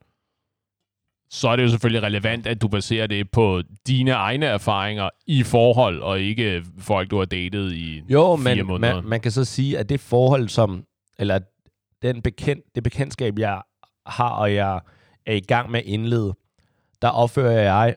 [1.30, 5.44] Så er det jo selvfølgelig relevant, at du baserer det på dine egne erfaringer i
[5.44, 8.96] forhold, og ikke folk, du har datet i Jo, fire men måneder.
[8.96, 10.86] man, man kan så sige, at det forhold, som,
[11.20, 11.40] eller
[12.02, 13.62] den bekendt, det bekendtskab, jeg
[14.06, 14.80] har, og jeg
[15.26, 16.34] er i gang med at indlede,
[17.02, 17.96] der opfører jeg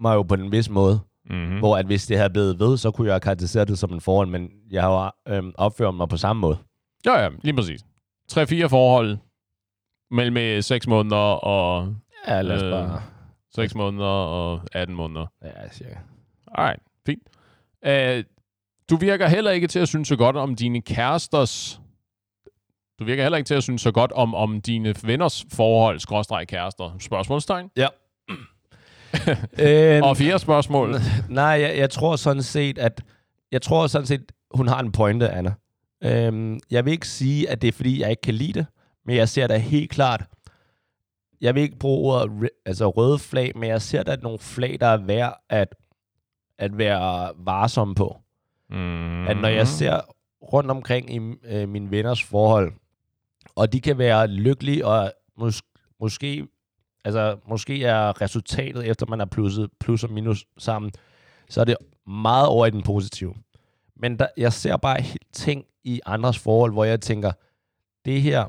[0.00, 1.52] mig jo på en vis måde, Mm-hmm.
[1.52, 1.58] mm.
[1.58, 4.28] hvor at hvis det havde blevet ved, så kunne jeg karakterisere det som en forhold,
[4.28, 6.58] men jeg har jo øhm, opført mig på samme måde.
[7.06, 7.80] Ja, ja, lige præcis.
[8.32, 9.18] 3-4 forhold
[10.10, 11.94] mellem 6 måneder og
[12.28, 13.02] Ja, lad os Øh, bare...
[13.54, 15.26] 6 måneder og 18 måneder.
[15.42, 15.96] Ja, cirka.
[16.54, 17.22] Alright, fint.
[17.86, 18.24] Uh,
[18.90, 21.80] du virker heller ikke til at synes så godt om dine kæresters...
[22.98, 26.48] Du virker heller ikke til at synes så godt om, om dine venners forhold, skråstreg
[26.48, 26.96] kærester.
[26.98, 27.70] Spørgsmålstegn.
[27.76, 27.86] Ja.
[29.58, 30.94] øhm, Og fire spørgsmål.
[31.28, 33.04] Nej, jeg, jeg tror sådan set, at
[33.52, 35.54] jeg tror sådan set, hun har en pointe, Anna.
[36.04, 38.66] Øhm, jeg vil ikke sige, at det er, fordi jeg ikke kan lide det,
[39.06, 40.24] men jeg ser da helt klart,
[41.40, 44.86] jeg vil ikke bruge ordet altså røde flag, men jeg ser der nogle flag, der
[44.86, 45.74] er værd at,
[46.58, 48.16] at være varsom på.
[48.70, 49.26] Mm.
[49.26, 50.00] At når jeg ser
[50.52, 52.72] rundt omkring i øh, mine venners forhold,
[53.56, 56.46] og de kan være lykkelige, og mås- måske,
[57.04, 60.92] altså, måske er resultatet, efter man har plusset plus og minus sammen,
[61.48, 63.34] så er det meget over i den positive.
[63.96, 67.32] Men der, jeg ser bare helt ting i andres forhold, hvor jeg tænker,
[68.04, 68.48] det her,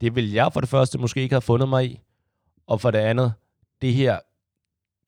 [0.00, 2.00] det vil jeg for det første måske ikke have fundet mig i,
[2.66, 3.32] og for det andet,
[3.82, 4.18] det her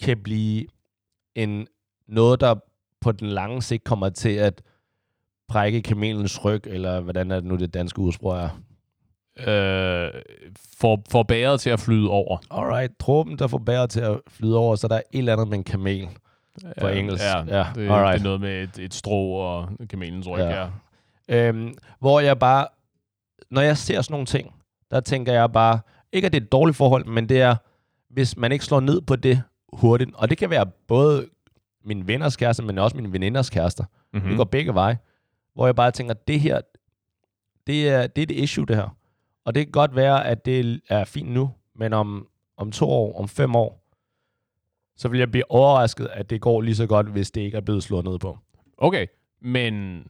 [0.02, 0.66] kan blive
[1.34, 1.66] en
[2.06, 2.54] noget, der
[3.00, 4.62] på den lange sigt kommer til at
[5.48, 8.48] brække kamelens ryg, eller hvordan er det nu det danske udsprog er?
[9.46, 10.10] Øh,
[10.80, 12.38] får, får bæret til at flyde over.
[12.50, 15.48] Alright, dråben, der får bæret til at flyde over, så der er et eller andet
[15.48, 16.08] med en kamel.
[16.80, 17.24] På engelsk.
[17.24, 18.20] Ja, Ja, det, det alright.
[18.20, 20.68] er noget med et, et strå og kamelens ryg, Ja.
[21.28, 21.48] ja.
[21.48, 22.66] Øhm, hvor jeg bare,
[23.50, 24.54] når jeg ser sådan nogle ting,
[24.90, 25.80] der tænker jeg bare,
[26.12, 27.56] ikke at det er et dårligt forhold, men det er,
[28.10, 31.26] hvis man ikke slår ned på det hurtigt, og det kan være både
[31.84, 33.84] mine venners kærester, men også mine veninders kærester.
[33.84, 34.16] Mm.
[34.18, 34.28] Mm-hmm.
[34.28, 34.98] Det går begge veje.
[35.54, 36.60] Hvor jeg bare tænker, det her,
[37.66, 38.96] det er, det er det issue, det her.
[39.48, 43.20] Og det kan godt være, at det er fint nu, men om, om to år,
[43.20, 43.84] om fem år,
[44.96, 47.60] så vil jeg blive overrasket, at det går lige så godt, hvis det ikke er
[47.60, 48.38] blevet slået ned på.
[48.78, 49.06] Okay,
[49.42, 50.04] men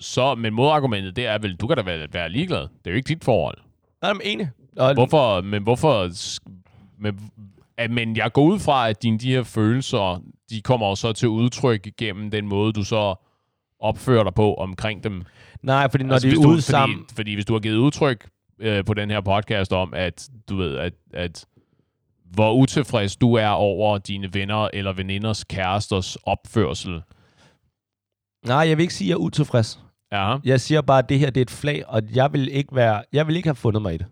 [0.00, 2.60] så, men modargumentet, det er vel, du kan da være, være ligeglad.
[2.60, 3.58] Det er jo ikke dit forhold.
[4.02, 4.50] Nej, men enig.
[4.76, 6.08] Og, Hvorfor, men hvorfor,
[7.02, 7.20] men,
[7.76, 11.12] at, men jeg går ud fra, at dine de her følelser, de kommer jo så
[11.12, 13.14] til udtryk gennem den måde, du så
[13.80, 15.22] opfører dig på omkring dem.
[15.62, 16.98] Nej, fordi når altså, de er du, ude sammen...
[16.98, 18.28] Fordi, fordi hvis du har givet udtryk
[18.62, 21.44] øh, på den her podcast om, at du ved, at, at
[22.24, 27.02] hvor utilfreds du er over dine venner eller veninders kæresters opførsel.
[28.46, 29.80] Nej, jeg vil ikke sige, at jeg er utilfreds.
[30.12, 32.74] Ja, Jeg siger bare, at det her det er et flag, og jeg vil ikke,
[32.74, 34.06] være, jeg vil ikke have fundet mig i det.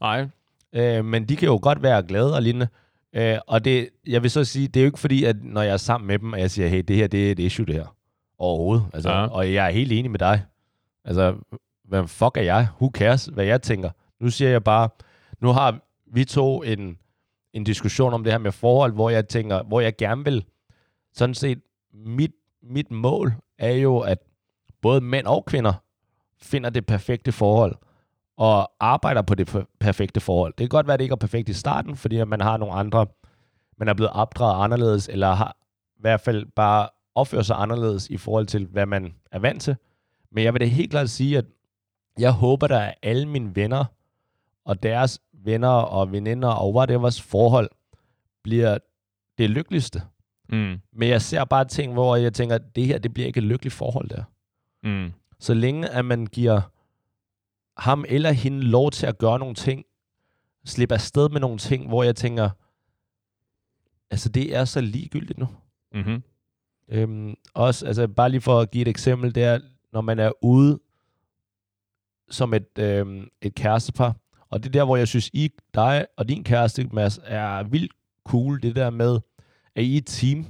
[0.00, 0.26] nej.
[0.72, 2.68] Øh, men de kan jo godt være glade og lignende.
[3.14, 5.72] Øh, og det, jeg vil så sige, det er jo ikke fordi, at når jeg
[5.72, 7.74] er sammen med dem, at jeg siger, hey, det her det er et issue, det
[7.74, 7.96] her.
[8.38, 8.84] Overhovedet.
[8.94, 9.20] Altså, Ja.
[9.20, 9.26] ja.
[9.26, 10.42] Og jeg er helt enig med dig.
[11.04, 11.34] Altså,
[11.88, 12.68] hvad fuck er jeg?
[12.80, 13.90] Who cares, hvad jeg tænker?
[14.20, 14.88] Nu siger jeg bare,
[15.40, 16.98] nu har vi to en,
[17.52, 20.44] en diskussion om det her med forhold, hvor jeg tænker, hvor jeg gerne vil,
[21.14, 21.60] sådan set,
[21.92, 24.18] mit, mit mål er jo, at
[24.82, 25.72] både mænd og kvinder
[26.42, 27.74] finder det perfekte forhold,
[28.36, 30.52] og arbejder på det perfekte forhold.
[30.52, 32.74] Det kan godt være, at det ikke er perfekt i starten, fordi man har nogle
[32.74, 33.06] andre,
[33.78, 35.56] man er blevet opdraget anderledes, eller har
[35.96, 39.76] i hvert fald bare opfører sig anderledes i forhold til, hvad man er vant til.
[40.32, 41.44] Men jeg vil da helt klart sige, at
[42.18, 43.84] jeg håber, at alle mine venner
[44.64, 47.70] og deres venner og veninder og whatever's forhold
[48.42, 48.78] bliver
[49.38, 50.02] det lykkeligste.
[50.48, 50.80] Mm.
[50.92, 53.44] Men jeg ser bare ting, hvor jeg tænker, at det her, det bliver ikke et
[53.44, 54.22] lykkeligt forhold der.
[54.82, 55.12] Mm.
[55.38, 56.60] Så længe at man giver
[57.76, 59.84] ham eller hende lov til at gøre nogle ting,
[60.64, 62.50] slippe afsted med nogle ting, hvor jeg tænker,
[64.10, 65.48] altså det er så ligegyldigt nu.
[65.94, 66.22] Mm-hmm.
[66.88, 69.60] Øhm, også, altså bare lige for at give et eksempel, det er,
[69.92, 70.78] når man er ude
[72.30, 74.14] som et, øhm, et kærestepar,
[74.50, 77.92] og det er der, hvor jeg synes, I, dig og din kæreste, Mads, er vildt
[78.26, 79.20] cool, det der med,
[79.76, 80.46] at I er et team.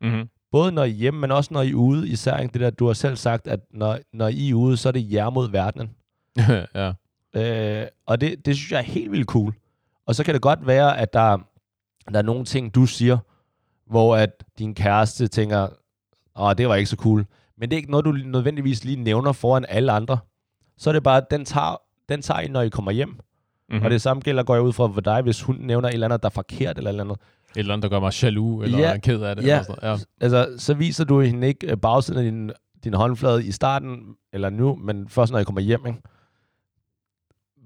[0.00, 0.28] Mm-hmm.
[0.50, 2.08] Både når I er hjemme, men også når I er ude.
[2.08, 4.92] Især det der, du har selv sagt, at når, når I er ude, så er
[4.92, 5.90] det jer mod verdenen.
[6.74, 6.92] ja.
[7.34, 9.54] Øh, og det, det synes jeg er helt vildt cool.
[10.06, 11.38] Og så kan det godt være, at der,
[12.12, 13.18] der er nogle ting, du siger,
[13.86, 15.68] hvor at din kæreste tænker,
[16.36, 17.26] åh, det var ikke så cool.
[17.56, 20.18] Men det er ikke noget, du nødvendigvis lige nævner foran alle andre.
[20.80, 21.76] Så er det bare, den tager,
[22.08, 23.08] den tager I, når I kommer hjem.
[23.08, 23.84] Mm-hmm.
[23.84, 26.06] Og det samme gælder, går jeg ud fra for dig, hvis hun nævner et eller
[26.06, 27.18] andet, der er forkert eller et eller andet.
[27.56, 28.90] Et eller andet, der gør mig jaloux, eller Ja.
[28.90, 28.98] ja.
[28.98, 29.44] ked af det.
[29.44, 29.48] Ja.
[29.52, 30.06] Eller sådan noget.
[30.20, 32.50] Altså, så viser du hende ikke øh, bagsiden af din,
[32.84, 35.98] din håndflade i starten, eller nu, men først, når I kommer hjem, ikke?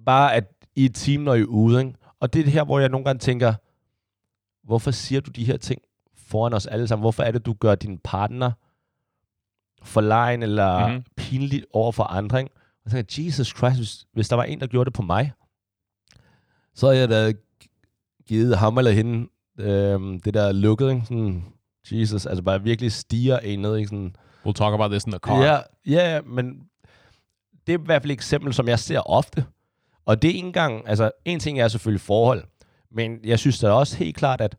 [0.07, 0.44] Bare at
[0.77, 1.94] I er et team, når I er ude, ikke?
[2.20, 3.55] Og det er det her, hvor jeg nogle gange tænker,
[4.64, 5.83] hvorfor siger du de her ting
[6.16, 7.03] foran os alle sammen?
[7.03, 8.50] Hvorfor er det, du gør din partner
[9.83, 10.88] forlegen eller Mhm.
[10.90, 11.05] mm-hmm.
[11.16, 12.55] pinligt over for andre, ikke?
[12.85, 15.03] Og så tænker jeg, Jesus Christ, hvis, hvis der var en, der gjorde det på
[15.03, 15.33] mig,
[16.75, 17.33] så havde jeg da
[18.27, 19.28] givet ham eller hende
[19.59, 21.03] øhm, det der lukket, ikke?
[21.07, 21.45] Sådan,
[21.91, 23.89] Jesus, altså bare virkelig stiger en ned, ikke?
[23.89, 24.16] Sådan,
[24.47, 25.43] We'll talk about this in the car.
[25.43, 26.61] Ja, ja, men
[27.66, 29.45] det er i hvert fald et eksempel, som jeg ser ofte.
[30.07, 32.45] Og det er ikke engang, altså en ting er selvfølgelig forhold,
[32.91, 34.57] men jeg synes da også helt klart, at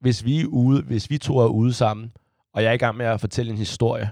[0.00, 2.12] hvis vi er ude, hvis vi to er ude sammen,
[2.54, 4.10] og jeg er i gang med at fortælle en historie,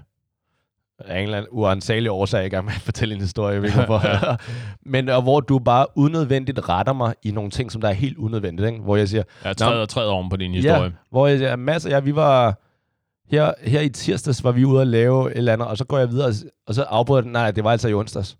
[0.98, 3.68] af en eller anden uansagelig årsag i gang med at fortælle en historie, jeg ved
[3.68, 4.40] ikke hvorfor.
[4.92, 8.18] men og hvor du bare unødvendigt retter mig i nogle ting, som der er helt
[8.18, 8.80] unødvendigt, ikke?
[8.80, 10.82] hvor jeg siger, Jeg træder, træder oven på din historie.
[10.82, 12.60] Ja, hvor jeg siger, Mads og jeg, vi var...
[13.30, 15.98] Her, her i tirsdags var vi ude at lave et eller andet, og så går
[15.98, 16.32] jeg videre,
[16.66, 18.38] og så afbryder den, nej, det var altså i onsdags.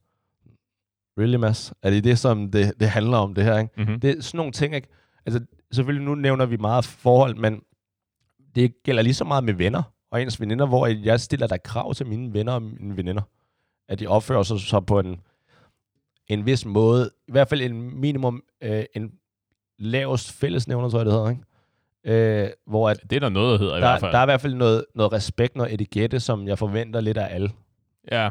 [1.19, 1.73] Really, Mads?
[1.83, 3.71] Er det det, som det, det handler om, det her, ikke?
[3.77, 4.01] Mm-hmm.
[4.01, 4.89] Det er sådan nogle ting, ikke?
[5.27, 5.41] Altså,
[5.73, 7.61] selvfølgelig nu nævner vi meget forhold, men
[8.55, 11.95] det gælder lige så meget med venner og ens veninder, hvor jeg stiller der krav
[11.95, 13.23] til mine venner og mine veninder,
[13.89, 15.21] at de opfører sig så på en,
[16.29, 19.13] en vis måde, i hvert fald en minimum, øh, en
[19.79, 21.43] lavest fællesnævner, tror jeg det hedder, ikke?
[22.45, 24.13] Øh, hvor at Det er der noget, der hedder i der, hvert fald.
[24.13, 27.35] der er i hvert fald noget, noget respekt, noget etikette, som jeg forventer lidt af
[27.35, 27.51] alle.
[28.13, 28.31] Ja.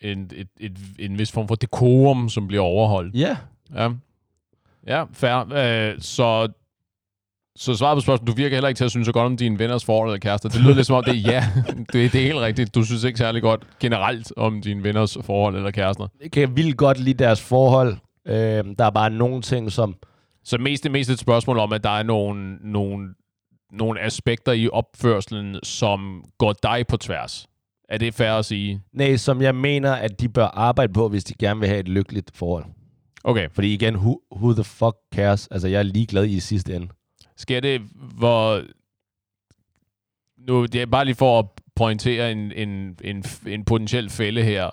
[0.00, 3.14] En, et, et, en vis form for dekorum, som bliver overholdt.
[3.14, 3.36] Ja.
[3.74, 3.90] Ja.
[4.86, 5.52] Ja, fair.
[5.92, 6.48] Øh, så,
[7.56, 9.58] så svaret på spørgsmålet, du virker heller ikke til at synes så godt om dine
[9.58, 10.48] venners forhold eller kærester.
[10.48, 11.44] Det lyder lidt som om, det er ja.
[11.92, 12.74] Det, det er helt rigtigt.
[12.74, 16.08] Du synes ikke særlig godt generelt om dine venners forhold eller kærester.
[16.22, 17.96] Jeg kan vildt godt lide deres forhold.
[18.26, 19.94] Øh, der er bare nogle ting, som...
[20.44, 23.08] Så mest det mest et spørgsmål om, at der er nogle, nogle,
[23.72, 27.46] nogle aspekter i opførselen, som går dig på tværs.
[27.88, 28.80] Er det fair at sige?
[28.92, 31.88] Nej, som jeg mener, at de bør arbejde på, hvis de gerne vil have et
[31.88, 32.64] lykkeligt forhold.
[33.24, 33.48] Okay.
[33.52, 35.48] Fordi igen, who, who the fuck cares?
[35.50, 36.88] Altså, jeg er ligeglad i sidste ende.
[37.36, 37.80] Sker det,
[38.18, 38.62] hvor...
[40.38, 44.70] Nu, det er bare lige for at pointere en, en, en, en potentiel fælde her,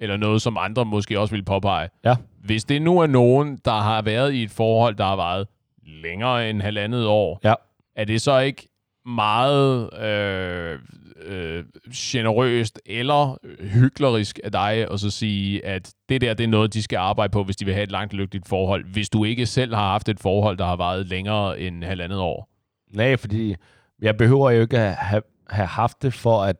[0.00, 1.88] eller noget, som andre måske også vil påpege.
[2.04, 2.16] Ja.
[2.44, 5.48] Hvis det nu er nogen, der har været i et forhold, der har varet
[5.82, 7.54] længere end halvandet år, Ja.
[7.96, 8.68] er det så ikke
[9.06, 10.78] meget øh,
[11.24, 11.64] øh,
[11.94, 16.82] generøst eller hyklerisk af dig at så sige, at det der det er noget, de
[16.82, 19.74] skal arbejde på, hvis de vil have et langt lykkeligt forhold, hvis du ikke selv
[19.74, 22.48] har haft et forhold, der har varet længere end halvandet år?
[22.94, 23.54] Nej, fordi
[24.02, 26.56] jeg behøver jo ikke at have, have haft det for at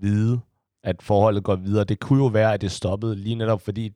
[0.00, 0.40] vide,
[0.84, 1.84] at forholdet går videre.
[1.84, 3.90] Det kunne jo være, at det stoppede lige netop, fordi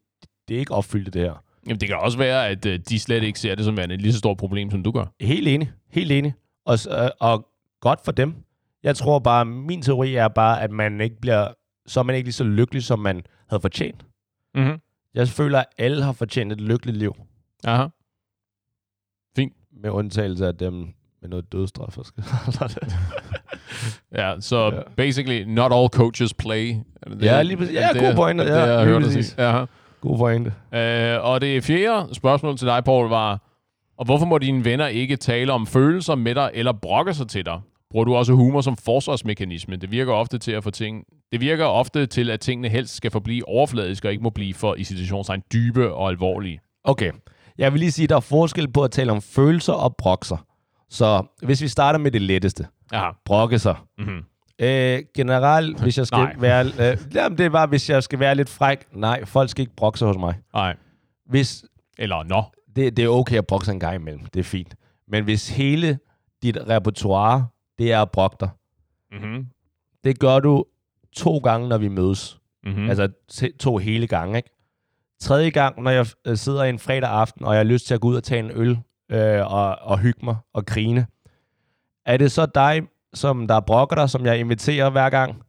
[0.49, 1.43] det ikke opfyldte det her.
[1.67, 4.03] Jamen, det kan også være, at øh, de slet ikke ser det som værende et
[4.03, 5.05] lige så stort problem, som du gør.
[5.21, 5.71] Helt enig.
[5.91, 6.35] Helt enig.
[6.67, 7.49] Og, øh, og
[7.81, 8.35] godt for dem.
[8.87, 11.49] Jeg tror bare, min teori er bare, at man ikke bliver,
[11.87, 14.07] så er man ikke lige så lykkelig, som man havde fortjent.
[14.55, 14.81] Mm-hmm.
[15.15, 17.15] Jeg føler, at alle har fortjent et lykkeligt liv.
[17.65, 17.87] Aha.
[19.83, 20.75] Med undtagelse af dem
[21.21, 21.97] med noget dødstraf.
[24.17, 24.75] Ja, så Ja.
[24.77, 24.81] ja.
[24.97, 26.75] basically, not all coaches play.
[27.11, 27.75] Det Ja, det- lige præcis.
[27.75, 28.45] Ja, det, god pointe.
[28.45, 29.35] Det, Ja, jeg har lige præcis.
[29.39, 29.65] Aha.
[30.01, 30.53] God pointe.
[30.75, 33.43] Øh, og det fjerde spørgsmål til dig, Paul, var,
[33.99, 37.47] og hvorfor må dine venner ikke tale om følelser med dig eller brokke sig til
[37.47, 37.61] dig?
[37.91, 39.77] Bruger du også humor som forsvarsmekanisme?
[39.77, 41.05] Det virker ofte til at få ting...
[41.33, 44.75] Det virker ofte til, at tingene helst skal forblive overfladiske og ikke må blive for,
[44.75, 46.61] i situationstegn, dybe og alvorlige.
[46.85, 47.13] Okay.
[47.59, 50.37] Jeg vil lige sige, at der er forskel på at tale om følelser og brokser.
[50.91, 52.67] Så hvis vi starter med det letteste.
[52.93, 53.11] Aha.
[53.25, 53.77] Brokke sig.
[53.99, 54.25] Mm-hmm.
[54.61, 56.65] Øh, generelt, hvis jeg skal være...
[56.65, 58.87] Øh, jamen, det er bare, hvis jeg skal være lidt fræk.
[58.93, 60.35] Nej, folk skal ikke brokke sig hos mig.
[60.55, 60.77] Nej.
[61.29, 61.65] Hvis
[61.99, 62.43] Eller nå.
[62.77, 64.25] det, det er okay at brokke sig en gang imellem.
[64.35, 64.75] Det er fint.
[65.09, 65.99] Men hvis hele
[66.43, 67.47] dit repertoire,
[67.79, 68.49] det er at brokke dig,
[69.13, 69.47] Mm-hmm.
[70.05, 70.65] det gør du
[71.17, 72.39] to gange, når vi mødes.
[72.65, 72.83] Mm-hmm.
[72.83, 72.89] Mm.
[72.89, 73.09] Altså
[73.61, 74.51] to hele gange, ikke?
[75.21, 78.01] Tredje gang, når jeg øh, sidder en fredag aften, og jeg har lyst til at
[78.01, 78.79] gå ud og tage en øl
[79.11, 81.07] øh, og, og hygge mig og grine.
[82.07, 82.83] Er det så dig,
[83.15, 85.43] som der brokker dig, som jeg inviterer hver gang?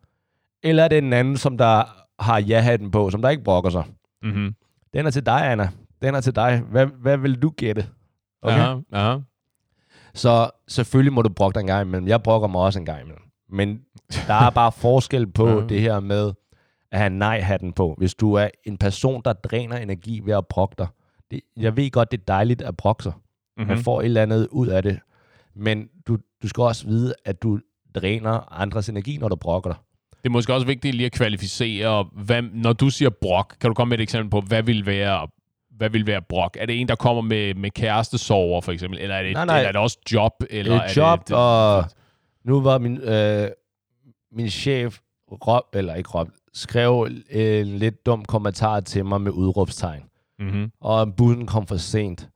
[0.64, 1.84] Eller er det en anden, som der
[2.20, 3.84] har ja-hatten på, som der ikke brokker sig?
[4.22, 4.56] mm-hmm.
[4.94, 5.70] Den er til dig, Anna.
[6.02, 6.60] Den er til dig.
[6.72, 7.88] Hvad, hvad vil du gætte?
[8.42, 8.58] Okay?
[8.58, 8.76] Aha.
[8.92, 9.18] Aha.
[10.18, 12.08] Så selvfølgelig må du brokke dig en gang imellem.
[12.08, 13.24] Jeg brokker mig også en gang imellem.
[13.50, 13.80] Men
[14.28, 15.66] der er bare forskel på Ja.
[15.70, 16.34] det her med
[16.92, 17.96] at have nej-hatten på.
[17.98, 20.88] Hvis du er en person, der dræner energi ved at brokke dig.
[21.32, 23.14] Det, jeg ved godt, det er dejligt at brokke sig.
[23.58, 23.68] Mm-hmm.
[23.68, 25.00] Man får et eller andet ud af det.
[25.56, 27.60] Men du, du skal også vide, at du
[27.96, 29.80] dræner andres energi, når du brokker dig.
[30.24, 33.74] Det er måske også vigtigt lige at kvalificere, hvad, når du siger brok, kan du
[33.74, 35.28] komme med et eksempel på, hvad vil være
[35.78, 36.58] hvad vil være brok?
[36.60, 39.00] Er det en, der kommer med, med kærestesover, for eksempel?
[39.00, 39.58] Eller er det, Nej, nej.
[39.58, 40.32] Eller er det også job?
[40.50, 41.84] Eller Et er job, det, og
[42.46, 43.48] nu var min, øh,
[44.32, 45.00] min chef,
[45.32, 50.04] Rob, eller ikke Rob, skrev en lidt dum kommentar til mig med udråbstegn.
[50.40, 50.72] Mm-hmm.
[50.82, 52.30] Og bussen kom for sent.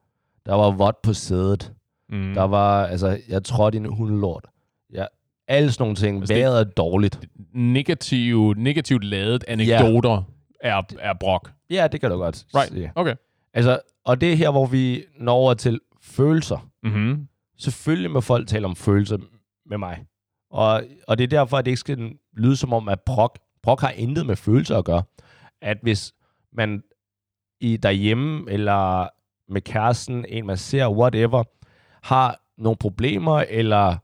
[0.46, 1.72] Der var vådt på sædet.
[2.10, 2.34] Mm.
[2.34, 4.46] Der var, altså, jeg trådte i en hundelort.
[4.94, 5.06] Ja,
[5.48, 6.18] alle sådan nogle ting.
[6.20, 7.20] Altså, det- Vejret er dårligt.
[7.54, 10.24] Negativ, negativt lavet anekdoter
[10.62, 11.52] er, er brok.
[11.70, 12.74] Ja, det kan du godt Right.
[12.74, 12.92] sige.
[12.96, 13.16] Okay.
[13.54, 16.70] Altså, og det er her, hvor vi når over til følelser.
[16.84, 17.28] Mm-hmm.
[17.58, 19.18] Selvfølgelig må folk tale om følelser
[19.66, 20.06] med mig.
[20.52, 23.82] Og, og det er derfor, at det ikke skal lyde som om, at brok, brok
[23.82, 25.04] har intet med følelser at gøre.
[25.62, 26.14] At hvis
[26.54, 26.84] man
[27.62, 29.08] i derhjemme, eller
[29.52, 31.44] med kæresten, en man ser, whatever,
[32.04, 33.96] har nogle problemer, eller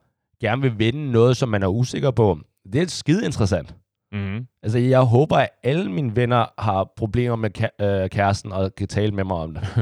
[0.42, 2.40] gerne vil vinde noget, som man er usikker på,
[2.74, 3.76] det er skide interessant.
[4.12, 4.48] Mm-hmm.
[4.64, 8.88] Altså, jeg håber, at alle mine venner har problemer med kæ- øh, kæresten, og kan
[8.88, 9.64] tale med mig om det.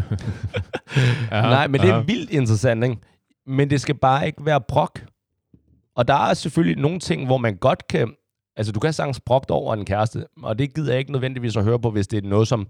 [1.31, 2.97] Aha, Nej, men det er vildt interessant, ikke?
[3.47, 4.99] Men det skal bare ikke være brok.
[5.95, 8.13] Og der er selvfølgelig nogle ting, hvor man godt kan...
[8.55, 11.63] Altså, du kan sagtens brokke over en kæreste, og det gider jeg ikke nødvendigvis at
[11.63, 12.67] høre på, hvis det er noget, som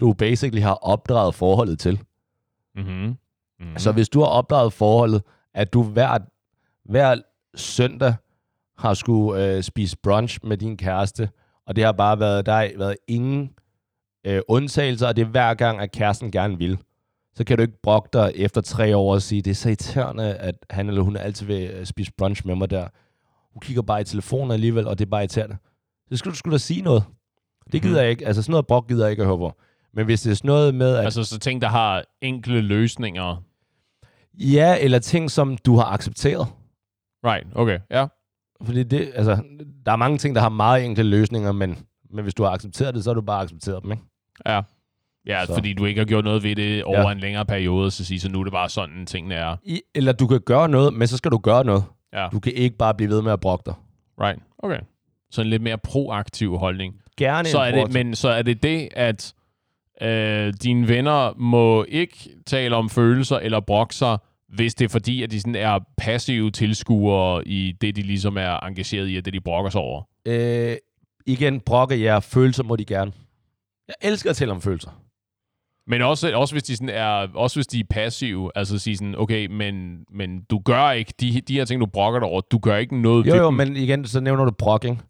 [0.00, 2.00] du basically har opdraget forholdet til.
[2.76, 3.14] Mm-hmm.
[3.60, 3.78] Mm.
[3.78, 5.22] Så hvis du har opdaget forholdet,
[5.54, 6.18] at du hver,
[6.84, 7.16] hver
[7.54, 8.14] søndag
[8.78, 11.28] har skulle øh, spise brunch med din kæreste,
[11.66, 13.50] og det har bare været, der har været ingen
[14.26, 16.78] øh, undtagelser, og det er hver gang, at kæresten gerne vil,
[17.34, 20.34] så kan du ikke brokke dig efter tre år og sige, det er så irriterende,
[20.34, 22.88] at han eller hun altid vil øh, spise brunch med mig der.
[23.52, 25.56] Hun kigger bare i telefonen alligevel, og det er bare irriterende.
[26.10, 27.04] Så skal du skulle da sige noget.
[27.72, 28.00] Det gider Mhm.
[28.02, 28.26] jeg ikke.
[28.26, 29.52] Altså sådan noget brok gider jeg ikke at høre på.
[29.94, 33.42] Men hvis det er sådan noget med, at Altså, så ting, der har enkle løsninger.
[34.34, 36.46] ja, eller ting, som du har accepteret.
[37.26, 38.06] Right, okay, ja.
[38.64, 39.38] Fordi det, altså,
[39.86, 41.78] der er mange ting, der har meget enkle løsninger, men,
[42.10, 44.02] men hvis du har accepteret det, så har du bare accepteret dem, ikke?
[44.46, 44.60] Ja.
[45.26, 45.54] Ja, Så.
[45.54, 47.12] fordi du ikke har gjort noget ved det over Ja.
[47.12, 49.56] en længere periode, så sige, så nu er det bare sådan, tingene er.
[49.64, 51.84] I, eller du kan gøre noget, men så skal du gøre noget.
[52.12, 53.74] Ja, Du kan ikke bare blive ved med at brokke dig.
[54.20, 54.78] right, okay.
[55.30, 56.94] Så en lidt mere proaktiv holdning.
[57.16, 59.34] Gerne Så er det, men så er det det, at
[60.02, 64.18] øh, dine venner må ikke tale om følelser eller brokke sig,
[64.48, 68.64] hvis det er fordi, at de sådan er passive tilskuere i det, de ligesom er
[68.66, 70.02] engageret i, og det, de brokker sig over.
[70.26, 70.76] Øh,
[71.26, 72.20] igen, brokke jer.
[72.20, 73.12] Følelser må de gerne.
[73.88, 74.90] Jeg elsker at tale om følelser.
[75.88, 79.14] Men også, også, hvis de sådan er, også hvis de er passive, altså sige sådan,
[79.18, 82.58] okay, men, men du gør ikke, de, de her ting, du brokker dig over, du
[82.58, 83.54] gør ikke noget Jo, jo, dem.
[83.54, 85.02] men igen, så nævner du brokking.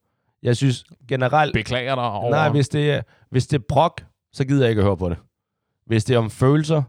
[0.43, 1.53] Jeg synes generelt...
[1.53, 2.30] Beklager dig over.
[2.30, 5.09] Nej, hvis det, er, hvis det er brok, så gider jeg ikke at høre på
[5.09, 5.18] det.
[5.87, 6.82] Hvis det er om følelser,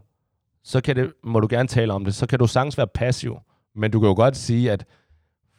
[0.68, 2.14] så kan det, må du gerne tale om det.
[2.14, 3.38] Så kan du sagtens være passiv.
[3.74, 4.86] Men du kan jo godt sige, at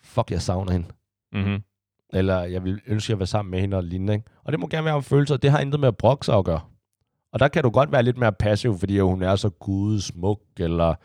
[0.04, 0.88] fuck, jeg savner hende.
[1.34, 1.64] Mm-hmm.
[2.14, 4.14] Eller jeg vil ønske, at jeg var sammen med hende og lignende.
[4.14, 4.26] Ikke?
[4.44, 5.38] Og det må gerne være om følelser.
[5.38, 6.60] Det har intet med at brokke sig at gøre.
[7.34, 10.96] Og der kan du godt være lidt mere passiv, fordi hun er så gudesmuk, eller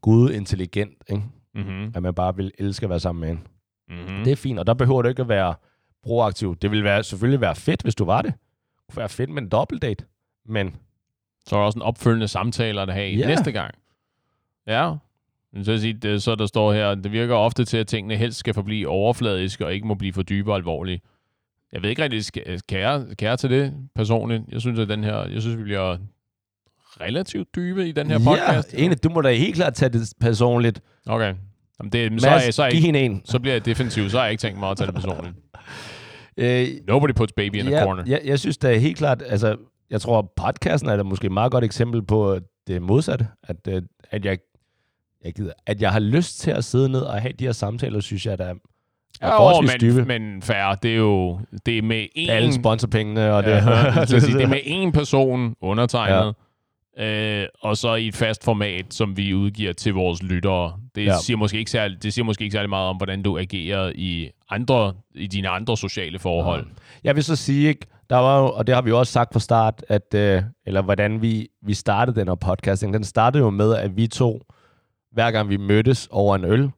[0.00, 1.22] gudintelligent, ikke?
[1.54, 1.92] Mm-hmm.
[1.94, 3.42] at man bare vil elske at være sammen med hende.
[3.88, 4.24] Mm-hmm.
[4.24, 5.54] Det er fint, og der behøver du ikke at være
[6.02, 6.56] proaktiv.
[6.56, 8.32] Det ville være, selvfølgelig være fedt, hvis du var det.
[8.32, 10.04] Det kunne være fedt med en dobbeltdate.
[10.46, 10.76] Men
[11.48, 13.26] Så er der også en opfølgende samtale at have Ja.
[13.26, 13.74] næste gang.
[14.66, 14.92] Ja.
[15.52, 18.38] Men Så, sige, det, så der står her, det virker ofte til, at tingene helst
[18.38, 21.00] skal forblive overfladiske og ikke må blive for dybe og alvorlige.
[21.72, 24.42] Jeg ved ikke rigtig, skal, kan, jeg, kan jeg til det personligt?
[24.52, 25.96] Jeg synes, at den her, jeg synes, vi bliver
[27.00, 28.72] relativt dybe i den her podcast.
[28.74, 30.80] Ja, enig, du må da helt klart tage det personligt.
[31.06, 31.34] Okay.
[31.80, 33.22] Jamen det, så, er Mads, så, er jeg giv ikke, en.
[33.24, 35.34] så bliver jeg defensiv, så har jeg ikke tænkt mig at tage det personligt.
[36.36, 38.02] Øh, Nobody puts baby in a ja, corner.
[38.06, 39.56] jeg, jeg synes da helt klart, altså,
[39.92, 43.26] jeg tror, podcasten er da måske et meget godt eksempel på det modsatte.
[43.42, 44.38] At, øh, at, jeg,
[45.24, 48.00] jeg gider, at jeg har lyst til at sidde ned og have de her samtaler,
[48.00, 48.54] synes jeg, der er,
[49.22, 50.04] Ja, forholdsvis dybe.
[50.04, 52.30] men, men færre, det er jo det er med én...
[52.30, 53.50] Alle sponsorpengene og det.
[53.66, 56.34] Ja, sige, det er med én person undertegnet,
[56.98, 57.40] ja.
[57.42, 60.72] øh, og så i et fast format, som vi udgiver til vores lyttere.
[60.94, 61.10] Det, Ja.
[61.10, 61.18] ja.
[61.22, 64.30] siger måske ikke særlig, det siger måske ikke særlig meget om, hvordan du agerer i
[64.50, 66.66] andre i dine andre sociale forhold.
[67.04, 69.32] Jeg vil så sige, ikke, der var jo, og det har vi jo også sagt
[69.32, 73.50] fra start, at, øh, eller hvordan vi, vi startede den her podcasting, den startede jo
[73.50, 74.40] med, at vi to,
[75.12, 76.70] hver gang vi mødtes over en øl,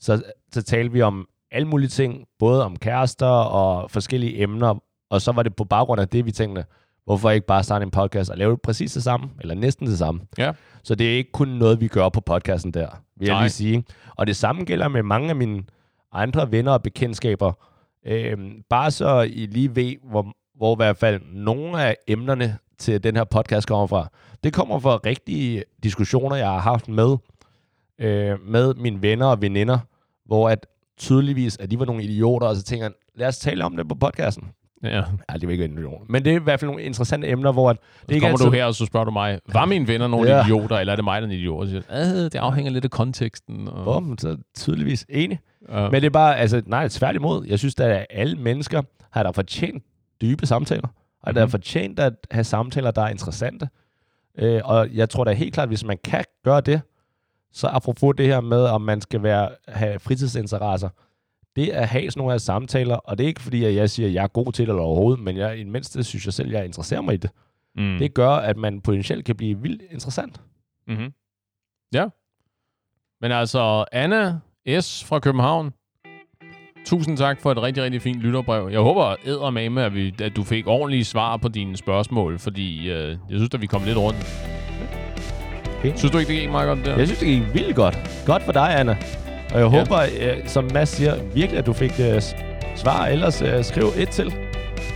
[0.00, 0.22] så,
[0.52, 4.74] så talte vi om alle mulige ting, både om kærester og forskellige emner,
[5.10, 6.64] og så var det på baggrund af det, vi tænkte,
[7.04, 9.98] hvorfor ikke bare starte en podcast og lave det præcis det samme, eller næsten det
[9.98, 10.20] samme.
[10.38, 10.52] Ja.
[10.82, 13.42] Så det er ikke kun noget, vi gør på podcasten der, vil jeg Nej.
[13.42, 13.84] lige sige.
[14.16, 15.62] Og det samme gælder med mange af mine
[16.12, 17.52] andre venner og bekendtskaber.
[18.06, 23.02] Øhm, bare så I lige ved, hvor, hvor i hvert fald nogle af emnerne til
[23.04, 24.08] den her podcast kommer fra.
[24.44, 27.16] Det kommer fra rigtige diskussioner, jeg har haft med,
[27.98, 29.78] øh, med mine venner og veninder,
[30.26, 30.66] hvor at
[30.98, 33.88] tydeligvis, at de var nogle idioter, og så tænker jeg, lad os tale om det
[33.88, 34.44] på podcasten.
[34.82, 34.96] Ja.
[35.30, 36.04] Ja, det var ikke idioter.
[36.08, 38.34] Men det er i hvert fald nogle interessante emner, hvor at det Så ikke kommer
[38.38, 38.46] altid...
[38.46, 40.44] du her, og så spørger du mig, var mine venner nogle Ja.
[40.44, 41.60] idioter, eller er det mig, der er en idiot?
[41.60, 43.68] Og så siger, jeg, "Øh, det afhænger lidt af konteksten.
[43.68, 45.38] Og, Bum, så tydeligvis enig.
[45.68, 45.82] ja.
[45.82, 47.46] Men det er bare, altså, nej, tværtimod.
[47.46, 49.84] Jeg synes, at alle mennesker har der fortjent
[50.20, 50.88] dybe samtaler.
[51.22, 51.50] Og der er Mhm.
[51.50, 53.68] fortjent at have samtaler, der er interessante.
[54.38, 56.80] Øh, og jeg tror da helt klart, hvis man kan gøre det,
[57.52, 60.88] så apropos det her med, om man skal være, have fritidsinteresser,
[61.56, 63.90] det er at have sådan nogle her samtaler, og det er ikke fordi, at jeg
[63.90, 66.26] siger, at jeg er god til det eller overhovedet, men jeg, i det mindste synes
[66.26, 67.30] jeg selv, at jeg interesserer mig i det.
[67.76, 67.98] Mm.
[67.98, 70.40] Det gør, at man potentielt kan blive vildt interessant.
[70.88, 71.12] Mm-hmm.
[71.94, 72.06] Ja.
[73.20, 74.38] Men altså, Anna
[74.80, 75.04] S.
[75.04, 75.72] fra København.
[76.86, 78.68] Tusind tak for et rigtig, rigtig fint lytterbrev.
[78.72, 83.08] Jeg håber eddermame, at, vi, at du fik ordentlige svar på dine spørgsmål, fordi øh,
[83.08, 84.18] jeg synes, at vi kom lidt rundt.
[85.78, 85.92] Okay.
[85.96, 86.96] Synes du ikke, det gik meget godt der?
[86.96, 87.98] Jeg synes, det gik vildt godt.
[88.26, 88.92] Godt for dig, Anna.
[89.54, 89.76] Og jeg Ja.
[89.76, 89.78] ja.
[89.84, 92.22] håber, øh, som Mads siger, virkelig, at du fik øh,
[92.76, 93.06] svar.
[93.06, 94.34] Ellers øh, skriv et til.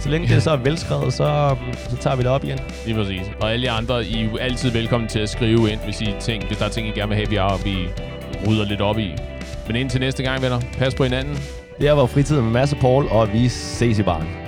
[0.00, 2.58] Så længe det så er velskrevet, så, um, så tager vi det op igen.
[2.86, 3.22] Lige præcis.
[3.40, 6.14] Og alle jer andre, I er jo altid velkommen til at skrive ind, hvis, I
[6.20, 7.76] ting, hvis der er ting, I gerne vil have, vi, er, vi
[8.48, 9.10] rydder lidt op i.
[9.66, 10.60] Men indtil næste gang, venner.
[10.78, 11.36] Pas på hinanden.
[11.78, 14.43] Det her var fritid med Mads og Paul, og vi ses i baren.